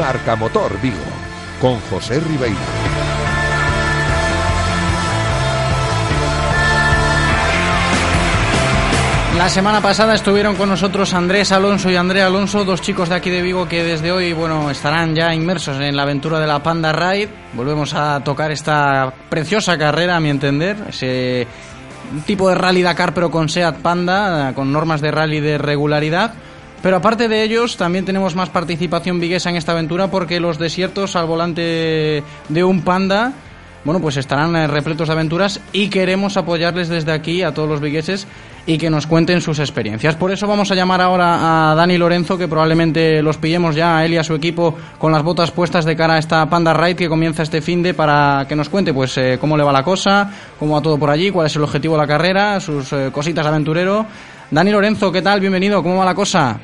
Marca 0.00 0.34
Motor 0.34 0.80
Vigo, 0.80 0.96
con 1.60 1.78
José 1.90 2.20
Ribeiro. 2.20 2.56
La 9.36 9.50
semana 9.50 9.82
pasada 9.82 10.14
estuvieron 10.14 10.56
con 10.56 10.70
nosotros 10.70 11.12
Andrés 11.12 11.52
Alonso 11.52 11.90
y 11.90 11.96
Andrea 11.96 12.26
Alonso, 12.28 12.64
dos 12.64 12.80
chicos 12.80 13.10
de 13.10 13.14
aquí 13.14 13.28
de 13.28 13.42
Vigo 13.42 13.68
que 13.68 13.84
desde 13.84 14.10
hoy, 14.10 14.32
bueno, 14.32 14.70
estarán 14.70 15.14
ya 15.14 15.34
inmersos 15.34 15.78
en 15.78 15.94
la 15.94 16.04
aventura 16.04 16.40
de 16.40 16.46
la 16.46 16.62
Panda 16.62 16.92
Ride. 16.92 17.28
Volvemos 17.52 17.92
a 17.92 18.20
tocar 18.24 18.50
esta 18.50 19.12
preciosa 19.28 19.76
carrera, 19.76 20.16
a 20.16 20.20
mi 20.20 20.30
entender, 20.30 20.78
ese 20.88 21.46
tipo 22.24 22.48
de 22.48 22.54
rally 22.54 22.80
Dakar 22.80 23.12
pero 23.12 23.30
con 23.30 23.50
Seat 23.50 23.76
Panda, 23.76 24.52
con 24.54 24.72
normas 24.72 25.02
de 25.02 25.10
rally 25.10 25.40
de 25.40 25.58
regularidad. 25.58 26.32
Pero 26.82 26.96
aparte 26.96 27.28
de 27.28 27.42
ellos, 27.42 27.76
también 27.76 28.04
tenemos 28.04 28.34
más 28.34 28.48
participación 28.48 29.20
viguesa 29.20 29.50
en 29.50 29.56
esta 29.56 29.72
aventura 29.72 30.10
porque 30.10 30.40
los 30.40 30.58
desiertos 30.58 31.14
al 31.16 31.26
volante 31.26 32.22
de 32.48 32.64
un 32.64 32.82
Panda 32.82 33.34
bueno, 33.84 34.00
pues 34.00 34.18
estarán 34.18 34.54
eh, 34.56 34.66
repletos 34.66 35.08
de 35.08 35.12
aventuras 35.12 35.60
y 35.72 35.88
queremos 35.88 36.36
apoyarles 36.36 36.88
desde 36.88 37.12
aquí 37.12 37.42
a 37.42 37.54
todos 37.54 37.68
los 37.68 37.80
vigueses 37.80 38.26
y 38.66 38.76
que 38.76 38.90
nos 38.90 39.06
cuenten 39.06 39.40
sus 39.40 39.58
experiencias. 39.58 40.16
Por 40.16 40.30
eso 40.30 40.46
vamos 40.46 40.70
a 40.70 40.74
llamar 40.74 41.00
ahora 41.00 41.70
a 41.70 41.74
Dani 41.74 41.96
Lorenzo, 41.96 42.36
que 42.36 42.46
probablemente 42.46 43.22
los 43.22 43.38
pillemos 43.38 43.74
ya 43.74 43.96
a 43.96 44.04
él 44.04 44.12
y 44.12 44.16
a 44.18 44.24
su 44.24 44.34
equipo 44.34 44.76
con 44.98 45.12
las 45.12 45.22
botas 45.22 45.50
puestas 45.50 45.86
de 45.86 45.96
cara 45.96 46.14
a 46.14 46.18
esta 46.18 46.48
Panda 46.50 46.74
Ride 46.74 46.96
que 46.96 47.08
comienza 47.08 47.42
este 47.42 47.62
fin 47.62 47.82
de 47.82 47.94
para 47.94 48.44
que 48.46 48.54
nos 48.54 48.68
cuente 48.68 48.92
pues 48.92 49.16
eh, 49.16 49.38
cómo 49.40 49.56
le 49.56 49.64
va 49.64 49.72
la 49.72 49.82
cosa, 49.82 50.30
cómo 50.58 50.74
va 50.74 50.82
todo 50.82 50.98
por 50.98 51.08
allí, 51.08 51.30
cuál 51.30 51.46
es 51.46 51.56
el 51.56 51.64
objetivo 51.64 51.94
de 51.94 52.02
la 52.02 52.06
carrera, 52.06 52.60
sus 52.60 52.92
eh, 52.92 53.08
cositas 53.10 53.46
aventurero. 53.46 54.04
Dani 54.50 54.70
Lorenzo, 54.72 55.10
¿qué 55.10 55.22
tal? 55.22 55.40
Bienvenido, 55.40 55.82
¿cómo 55.82 55.96
va 55.98 56.04
la 56.04 56.14
cosa? 56.14 56.60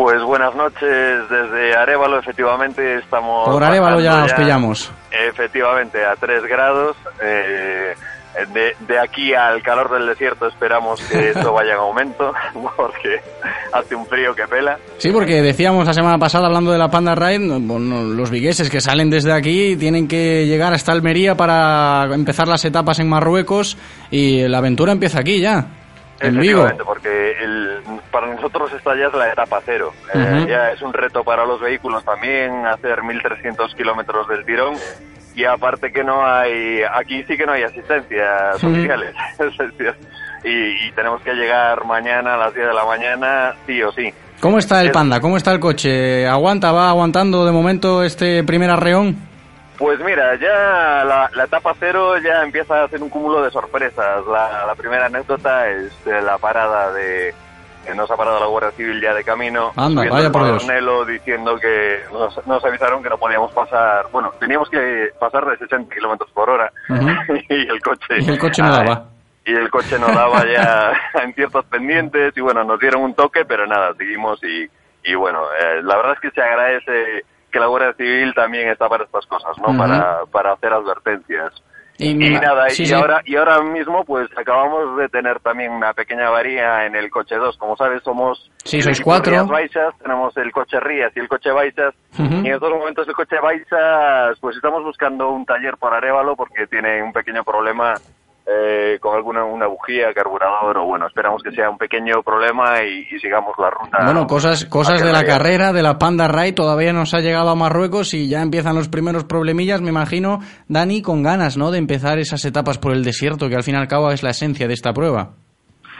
Pues 0.00 0.22
buenas 0.22 0.54
noches 0.54 1.28
desde 1.28 1.76
Arevalo, 1.76 2.20
efectivamente 2.20 3.00
estamos... 3.00 3.46
Por 3.46 3.62
Arevalo 3.62 4.00
ya, 4.00 4.24
os 4.24 4.32
pillamos. 4.32 4.90
Efectivamente, 5.10 6.02
a 6.02 6.16
3 6.16 6.42
grados. 6.46 6.96
Eh, 7.22 7.94
de, 8.54 8.74
de, 8.88 8.98
aquí 8.98 9.34
al 9.34 9.62
calor 9.62 9.90
del 9.90 10.06
desierto 10.06 10.46
esperamos 10.46 11.02
que 11.02 11.30
esto 11.36 11.52
vaya 11.52 11.74
en 11.74 11.80
aumento, 11.80 12.32
porque 12.76 13.20
hace 13.74 13.94
un 13.94 14.06
frío 14.06 14.34
que 14.34 14.48
pela. 14.48 14.78
Sí, 14.96 15.10
porque 15.10 15.42
decíamos 15.42 15.84
la 15.84 15.92
semana 15.92 16.16
pasada, 16.16 16.46
hablando 16.46 16.72
de 16.72 16.78
la 16.78 16.90
Panda 16.90 17.14
Ride, 17.14 17.58
bueno, 17.60 18.02
los 18.02 18.30
vigueses 18.30 18.70
que 18.70 18.80
salen 18.80 19.10
desde 19.10 19.34
aquí 19.34 19.76
tienen 19.76 20.08
que 20.08 20.46
llegar 20.46 20.72
hasta 20.72 20.92
Almería 20.92 21.34
para 21.34 22.08
empezar 22.14 22.48
las 22.48 22.64
etapas 22.64 23.00
en 23.00 23.08
Marruecos 23.10 23.76
y 24.10 24.48
la 24.48 24.58
aventura 24.58 24.92
empieza 24.92 25.20
aquí 25.20 25.42
ya. 25.42 25.66
En 26.20 26.38
Vigo. 26.38 26.68
porque 26.84 27.32
el, 27.40 27.80
para 28.10 28.26
nosotros 28.26 28.72
esta 28.72 28.94
ya 28.94 29.06
es 29.06 29.14
la 29.14 29.32
etapa 29.32 29.60
cero. 29.64 29.92
Eh, 30.14 30.46
ya 30.48 30.70
es 30.70 30.82
un 30.82 30.92
reto 30.92 31.24
para 31.24 31.46
los 31.46 31.60
vehículos 31.60 32.04
también 32.04 32.66
hacer 32.66 33.00
1.300 33.00 33.74
kilómetros 33.74 34.28
del 34.28 34.44
tirón 34.44 34.74
y 35.34 35.44
aparte 35.44 35.92
que 35.92 36.04
no 36.04 36.26
hay, 36.26 36.82
aquí 36.82 37.22
sí 37.24 37.36
que 37.36 37.46
no 37.46 37.52
hay 37.52 37.62
asistencias 37.62 38.62
oficiales. 38.62 39.14
y, 40.44 40.86
y, 40.86 40.92
tenemos 40.92 41.22
que 41.22 41.32
llegar 41.32 41.84
mañana 41.84 42.34
a 42.34 42.36
las 42.36 42.54
10 42.54 42.66
de 42.66 42.74
la 42.74 42.84
mañana, 42.84 43.54
sí 43.66 43.82
o 43.82 43.92
sí. 43.92 44.12
¿Cómo 44.40 44.58
está 44.58 44.80
el 44.80 44.90
Panda? 44.90 45.20
¿Cómo 45.20 45.36
está 45.36 45.52
el 45.52 45.60
coche? 45.60 46.26
¿Aguanta? 46.26 46.72
¿Va 46.72 46.88
aguantando 46.88 47.44
de 47.44 47.52
momento 47.52 48.02
este 48.02 48.42
primer 48.42 48.70
arreón? 48.70 49.29
Pues 49.80 49.98
mira, 50.00 50.34
ya 50.34 51.30
la, 51.34 51.42
etapa 51.42 51.74
cero 51.80 52.18
ya 52.18 52.42
empieza 52.42 52.82
a 52.82 52.84
hacer 52.84 53.02
un 53.02 53.08
cúmulo 53.08 53.42
de 53.42 53.50
sorpresas. 53.50 54.26
La, 54.26 54.74
primera 54.76 55.06
anécdota 55.06 55.70
es 55.70 55.90
la 56.04 56.36
parada 56.36 56.92
de, 56.92 57.34
nos 57.96 58.10
ha 58.10 58.16
parado 58.18 58.38
la 58.40 58.46
Guardia 58.46 58.72
Civil 58.72 59.00
ya 59.00 59.14
de 59.14 59.24
camino. 59.24 59.72
Anda, 59.76 60.04
vaya 60.10 60.30
por 60.30 60.44
Dios. 60.44 60.66
diciendo 61.06 61.58
que 61.58 62.00
nos, 62.12 62.62
avisaron 62.62 63.02
que 63.02 63.08
no 63.08 63.16
podíamos 63.16 63.52
pasar, 63.52 64.04
bueno, 64.12 64.30
teníamos 64.38 64.68
que 64.68 65.12
pasar 65.18 65.46
de 65.46 65.56
60 65.56 65.94
kilómetros 65.94 66.30
por 66.32 66.50
hora 66.50 66.70
y 67.48 67.66
el 67.66 67.80
coche. 67.80 68.16
Y 68.20 68.28
el 68.28 68.38
coche 68.38 68.60
no 68.62 68.72
daba. 68.72 69.06
Y 69.46 69.54
el 69.54 69.70
coche 69.70 69.98
no 69.98 70.08
daba 70.08 70.44
ya 70.44 70.92
en 71.22 71.32
ciertos 71.32 71.64
pendientes 71.64 72.36
y 72.36 72.40
bueno, 72.42 72.64
nos 72.64 72.78
dieron 72.80 73.00
un 73.00 73.14
toque, 73.14 73.46
pero 73.46 73.66
nada, 73.66 73.94
seguimos 73.96 74.44
y, 74.44 74.68
y 75.04 75.14
bueno, 75.14 75.42
eh, 75.58 75.80
la 75.82 75.96
verdad 75.96 76.12
es 76.12 76.20
que 76.20 76.30
se 76.32 76.42
agradece 76.42 77.24
que 77.50 77.60
la 77.60 77.66
Guardia 77.66 77.92
Civil 77.94 78.34
también 78.34 78.68
está 78.68 78.88
para 78.88 79.04
estas 79.04 79.26
cosas, 79.26 79.56
¿no? 79.58 79.76
para, 79.76 80.24
para 80.30 80.52
hacer 80.52 80.72
advertencias. 80.72 81.52
Y, 82.02 82.14
nada, 82.14 82.68
y, 82.74 82.92
ahora 82.92 83.20
y 83.26 83.36
ahora 83.36 83.60
mismo 83.60 84.04
pues 84.06 84.26
acabamos 84.34 84.96
de 84.96 85.10
tener 85.10 85.38
también 85.40 85.70
una 85.70 85.92
pequeña 85.92 86.28
avaría 86.28 86.86
en 86.86 86.96
el 86.96 87.10
coche 87.10 87.36
2. 87.36 87.58
Como 87.58 87.76
sabes, 87.76 88.02
somos 88.02 88.50
sí, 88.64 88.80
sois 88.80 89.02
cuatro. 89.02 89.46
Baixas, 89.46 89.94
tenemos 89.98 90.34
el 90.38 90.50
coche 90.50 90.80
Rías 90.80 91.12
y 91.14 91.20
el 91.20 91.28
coche 91.28 91.50
Baixas. 91.50 91.94
Y 92.18 92.22
en 92.22 92.46
estos 92.46 92.70
momentos 92.70 93.06
el 93.06 93.14
coche 93.14 93.36
Baixas, 93.38 94.38
pues 94.40 94.56
estamos 94.56 94.82
buscando 94.82 95.28
un 95.28 95.44
taller 95.44 95.76
para 95.76 95.98
Arevalo 95.98 96.36
porque 96.36 96.66
tiene 96.66 97.02
un 97.02 97.12
pequeño 97.12 97.44
problema 97.44 97.94
eh, 98.52 98.98
con 99.00 99.14
alguna 99.14 99.44
una 99.44 99.66
bujía, 99.66 100.12
carburador 100.12 100.78
o 100.78 100.84
bueno, 100.84 101.06
esperamos 101.06 101.42
que 101.42 101.52
sea 101.52 101.70
un 101.70 101.78
pequeño 101.78 102.22
problema 102.24 102.82
y, 102.82 103.04
sigamos 103.20 103.54
la 103.58 103.70
ruta. 103.70 103.98
Bueno, 104.04 104.26
cosas 104.26 104.64
cosas 104.64 105.02
de 105.02 105.12
la 105.12 105.24
carrera, 105.24 105.72
de 105.72 105.82
la 105.82 105.98
Panda 105.98 106.26
Ride, 106.26 106.54
todavía 106.54 106.92
nos 106.92 107.14
ha 107.14 107.20
llegado 107.20 107.50
a 107.50 107.54
Marruecos 107.54 108.12
y 108.14 108.28
ya 108.28 108.40
empiezan 108.40 108.74
los 108.74 108.88
primeros 108.88 109.24
problemillas, 109.24 109.82
me 109.82 109.90
imagino, 109.90 110.40
Dani, 110.68 111.02
con 111.02 111.22
ganas, 111.22 111.56
¿no?, 111.56 111.70
de 111.70 111.78
empezar 111.78 112.18
esas 112.18 112.44
etapas 112.44 112.78
por 112.78 112.92
el 112.92 113.04
desierto, 113.04 113.48
que 113.48 113.56
al 113.56 113.62
fin 113.62 113.74
y 113.74 113.78
al 113.78 113.88
cabo 113.88 114.10
es 114.10 114.22
la 114.22 114.30
esencia 114.30 114.66
de 114.66 114.74
esta 114.74 114.92
prueba. 114.92 115.30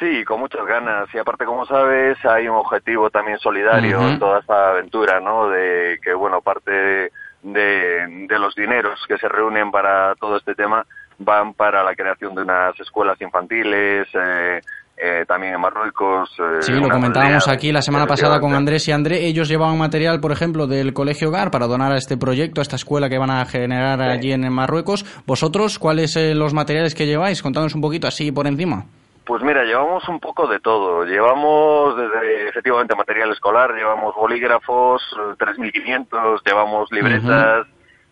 Sí, 0.00 0.24
con 0.24 0.40
muchas 0.40 0.66
ganas. 0.66 1.08
Y 1.14 1.18
aparte, 1.18 1.44
como 1.44 1.66
sabes, 1.66 2.16
hay 2.24 2.48
un 2.48 2.56
objetivo 2.56 3.10
también 3.10 3.38
solidario 3.38 4.00
en 4.00 4.18
toda 4.18 4.40
esta 4.40 4.70
aventura, 4.70 5.20
¿no? 5.20 5.50
De 5.50 5.98
que, 6.02 6.14
bueno, 6.14 6.40
parte 6.40 6.70
de, 6.72 7.10
de 7.42 8.38
los 8.38 8.54
dineros 8.54 8.98
que 9.06 9.18
se 9.18 9.28
reúnen 9.28 9.70
para 9.70 10.14
todo 10.14 10.38
este 10.38 10.54
tema, 10.54 10.86
van 11.20 11.54
para 11.54 11.85
la 11.85 11.94
creación 11.94 12.35
de 12.35 12.42
unas 12.42 12.78
escuelas 12.80 13.20
infantiles, 13.20 14.09
eh, 14.14 14.61
eh, 14.96 15.24
también 15.26 15.54
en 15.54 15.61
Marruecos. 15.61 16.30
Eh, 16.38 16.62
sí, 16.62 16.72
lo 16.72 16.88
comentábamos 16.88 17.46
aquí 17.48 17.72
la 17.72 17.83
semana 17.83 18.06
pasada 18.06 18.40
con 18.40 18.54
Andrés 18.54 18.88
y 18.88 18.92
André. 18.92 19.26
Ellos 19.26 19.48
llevaban 19.48 19.78
material, 19.78 20.20
por 20.20 20.33
ejemplo, 20.33 20.66
del 20.66 20.92
Colegio 20.92 21.28
Hogar 21.28 21.50
para 21.50 21.66
donar 21.66 21.92
a 21.92 21.96
este 21.96 22.16
proyecto, 22.16 22.61
a 22.61 22.62
esta 22.62 22.76
escuela 22.76 23.09
que 23.09 23.18
van 23.18 23.30
a 23.30 23.44
generar 23.44 24.00
allí 24.00 24.33
en 24.33 24.50
Marruecos. 24.52 25.04
¿Vosotros 25.26 25.78
cuáles 25.78 26.12
son 26.12 26.38
los 26.38 26.54
materiales 26.54 26.94
que 26.94 27.06
lleváis? 27.06 27.42
Contadnos 27.42 27.74
un 27.74 27.83
poquito 27.83 28.09
así 28.09 28.33
por 28.33 28.46
encima. 28.46 28.85
Pues 29.24 29.42
mira, 29.42 29.62
llevamos 29.64 30.09
un 30.09 30.18
poco 30.18 30.48
de 30.48 30.59
todo. 30.59 31.04
Llevamos 31.04 31.96
desde 31.96 32.48
efectivamente 32.48 32.96
material 32.96 33.30
escolar, 33.30 33.72
llevamos 33.74 34.14
bolígrafos, 34.16 35.02
3.500, 35.38 36.40
llevamos 36.44 36.90
libretas. 36.90 37.66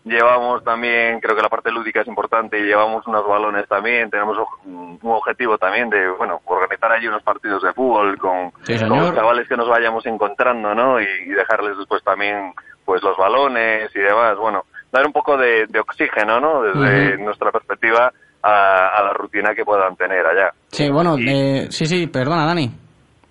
Llevamos 0.05 0.63
también, 0.63 1.19
creo 1.19 1.35
que 1.35 1.41
la 1.41 1.49
parte 1.49 1.71
lúdica 1.71 2.01
es 2.01 2.07
importante, 2.07 2.57
llevamos 2.59 3.05
unos 3.05 3.27
balones 3.27 3.67
también, 3.67 4.09
tenemos 4.09 4.37
un 4.65 4.97
objetivo 5.03 5.57
también 5.57 5.89
de, 5.89 6.09
bueno, 6.11 6.39
organizar 6.45 6.91
allí 6.91 7.07
unos 7.07 7.21
partidos 7.21 7.61
de 7.61 7.73
fútbol 7.73 8.17
con, 8.17 8.51
los 8.67 9.15
chavales 9.15 9.47
que 9.47 9.57
nos 9.57 9.67
vayamos 9.67 10.05
encontrando, 10.05 10.73
¿no? 10.73 10.99
Y, 11.01 11.05
dejarles 11.29 11.77
después 11.77 12.01
también, 12.03 12.53
pues, 12.85 13.03
los 13.03 13.17
balones 13.17 13.93
y 13.93 13.99
demás, 13.99 14.37
bueno, 14.37 14.63
dar 14.91 15.05
un 15.05 15.13
poco 15.13 15.37
de, 15.37 15.67
oxígeno, 15.79 16.39
¿no? 16.39 16.61
Desde 16.63 17.17
nuestra 17.17 17.51
perspectiva 17.51 18.11
a, 18.41 19.03
la 19.03 19.13
rutina 19.13 19.53
que 19.53 19.65
puedan 19.65 19.95
tener 19.95 20.25
allá. 20.25 20.53
Sí, 20.69 20.89
bueno, 20.89 21.17
eh, 21.19 21.67
sí, 21.69 21.85
sí, 21.85 22.07
perdona, 22.07 22.45
Dani. 22.45 22.88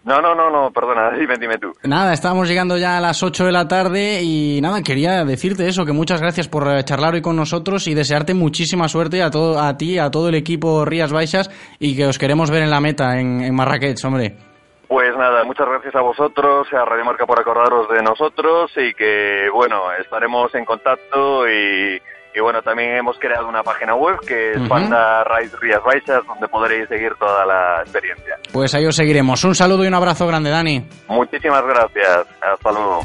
No, 0.09 0.23
no, 0.23 0.35
no, 0.35 0.49
no, 0.51 0.71
perdona, 0.71 1.11
dime, 1.19 1.35
dime 1.39 1.59
tú. 1.59 1.71
Nada, 1.85 2.15
estamos 2.15 2.49
llegando 2.49 2.79
ya 2.79 2.97
a 2.97 3.01
las 3.01 3.23
8 3.23 3.45
de 3.45 3.53
la 3.53 3.69
tarde 3.69 4.23
y 4.23 4.59
nada, 4.63 4.83
quería 4.83 5.23
decirte 5.27 5.69
eso, 5.69 5.85
que 5.85 5.93
muchas 5.93 6.23
gracias 6.23 6.49
por 6.49 6.67
eh, 6.67 6.83
charlar 6.83 7.13
hoy 7.13 7.21
con 7.21 7.37
nosotros 7.37 7.87
y 7.89 7.95
desearte 7.95 8.33
muchísima 8.33 8.89
suerte 8.89 9.23
a 9.23 9.31
todo 9.31 9.61
a 9.61 9.77
ti, 9.77 9.99
a 9.99 10.11
todo 10.11 10.31
el 10.31 10.35
equipo 10.35 10.87
Rías 10.87 11.13
Baixas 11.13 11.51
y 11.79 11.95
que 11.95 12.07
os 12.07 12.19
queremos 12.19 12.51
ver 12.51 12.63
en 12.63 12.71
la 12.71 12.81
meta 12.81 13.21
en, 13.21 13.43
en 13.43 13.55
Marrakech, 13.55 14.03
hombre. 14.07 14.48
Pues 14.89 15.15
nada, 15.17 15.45
muchas 15.45 15.69
gracias 15.69 15.95
a 15.95 16.01
vosotros, 16.01 16.67
a 16.73 16.85
Radio 16.85 17.05
Marca 17.05 17.27
por 17.27 17.39
acordaros 17.39 17.89
de 17.91 18.03
nosotros 18.03 18.73
y 18.77 18.95
que, 18.95 19.49
bueno, 19.53 19.93
estaremos 20.01 20.55
en 20.55 20.65
contacto 20.65 21.49
y 21.49 22.01
y 22.39 22.41
bueno, 22.41 22.63
también 22.63 22.93
hemos 22.93 23.19
creado 23.19 23.49
una 23.49 23.65
página 23.65 23.97
web 23.97 24.21
que 24.25 24.53
es 24.53 24.61
Ride 24.61 25.57
Rías 25.61 25.83
Baixas, 25.83 26.25
donde 26.25 26.47
podréis 26.47 26.89
seguir 26.89 27.13
toda 27.19 27.45
la 27.45 27.81
experiencia. 27.81 28.37
Pues 28.53 28.75
ahí 28.75 28.87
os 28.87 28.95
seguiremos. 28.95 29.43
Un 29.43 29.57
saludo 29.57 29.85
y 29.85 29.89
un 29.89 29.95
abrazo 29.95 30.25
grande, 30.27 30.51
Dani. 30.51 30.87
Muchísimas 31.09 31.65
gracias. 31.65 32.27
Hasta 32.41 32.71
luego. 32.71 33.01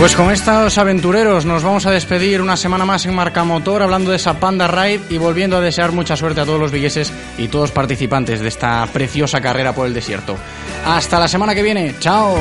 Pues 0.00 0.16
con 0.16 0.30
estos 0.30 0.78
aventureros 0.78 1.44
nos 1.44 1.62
vamos 1.62 1.84
a 1.84 1.90
despedir 1.90 2.40
una 2.40 2.56
semana 2.56 2.86
más 2.86 3.04
en 3.04 3.14
Marca 3.14 3.44
Motor 3.44 3.82
hablando 3.82 4.10
de 4.10 4.16
esa 4.16 4.40
Panda 4.40 4.66
Ride 4.66 5.02
y 5.10 5.18
volviendo 5.18 5.58
a 5.58 5.60
desear 5.60 5.92
mucha 5.92 6.16
suerte 6.16 6.40
a 6.40 6.46
todos 6.46 6.58
los 6.58 6.72
vigueses 6.72 7.12
y 7.36 7.48
todos 7.48 7.70
participantes 7.70 8.40
de 8.40 8.48
esta 8.48 8.86
preciosa 8.90 9.42
carrera 9.42 9.74
por 9.74 9.86
el 9.86 9.92
desierto. 9.92 10.38
Hasta 10.86 11.20
la 11.20 11.28
semana 11.28 11.54
que 11.54 11.62
viene. 11.62 11.96
Chao. 12.00 12.34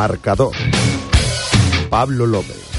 Marcador. 0.00 0.54
Pablo 1.90 2.24
López. 2.24 2.69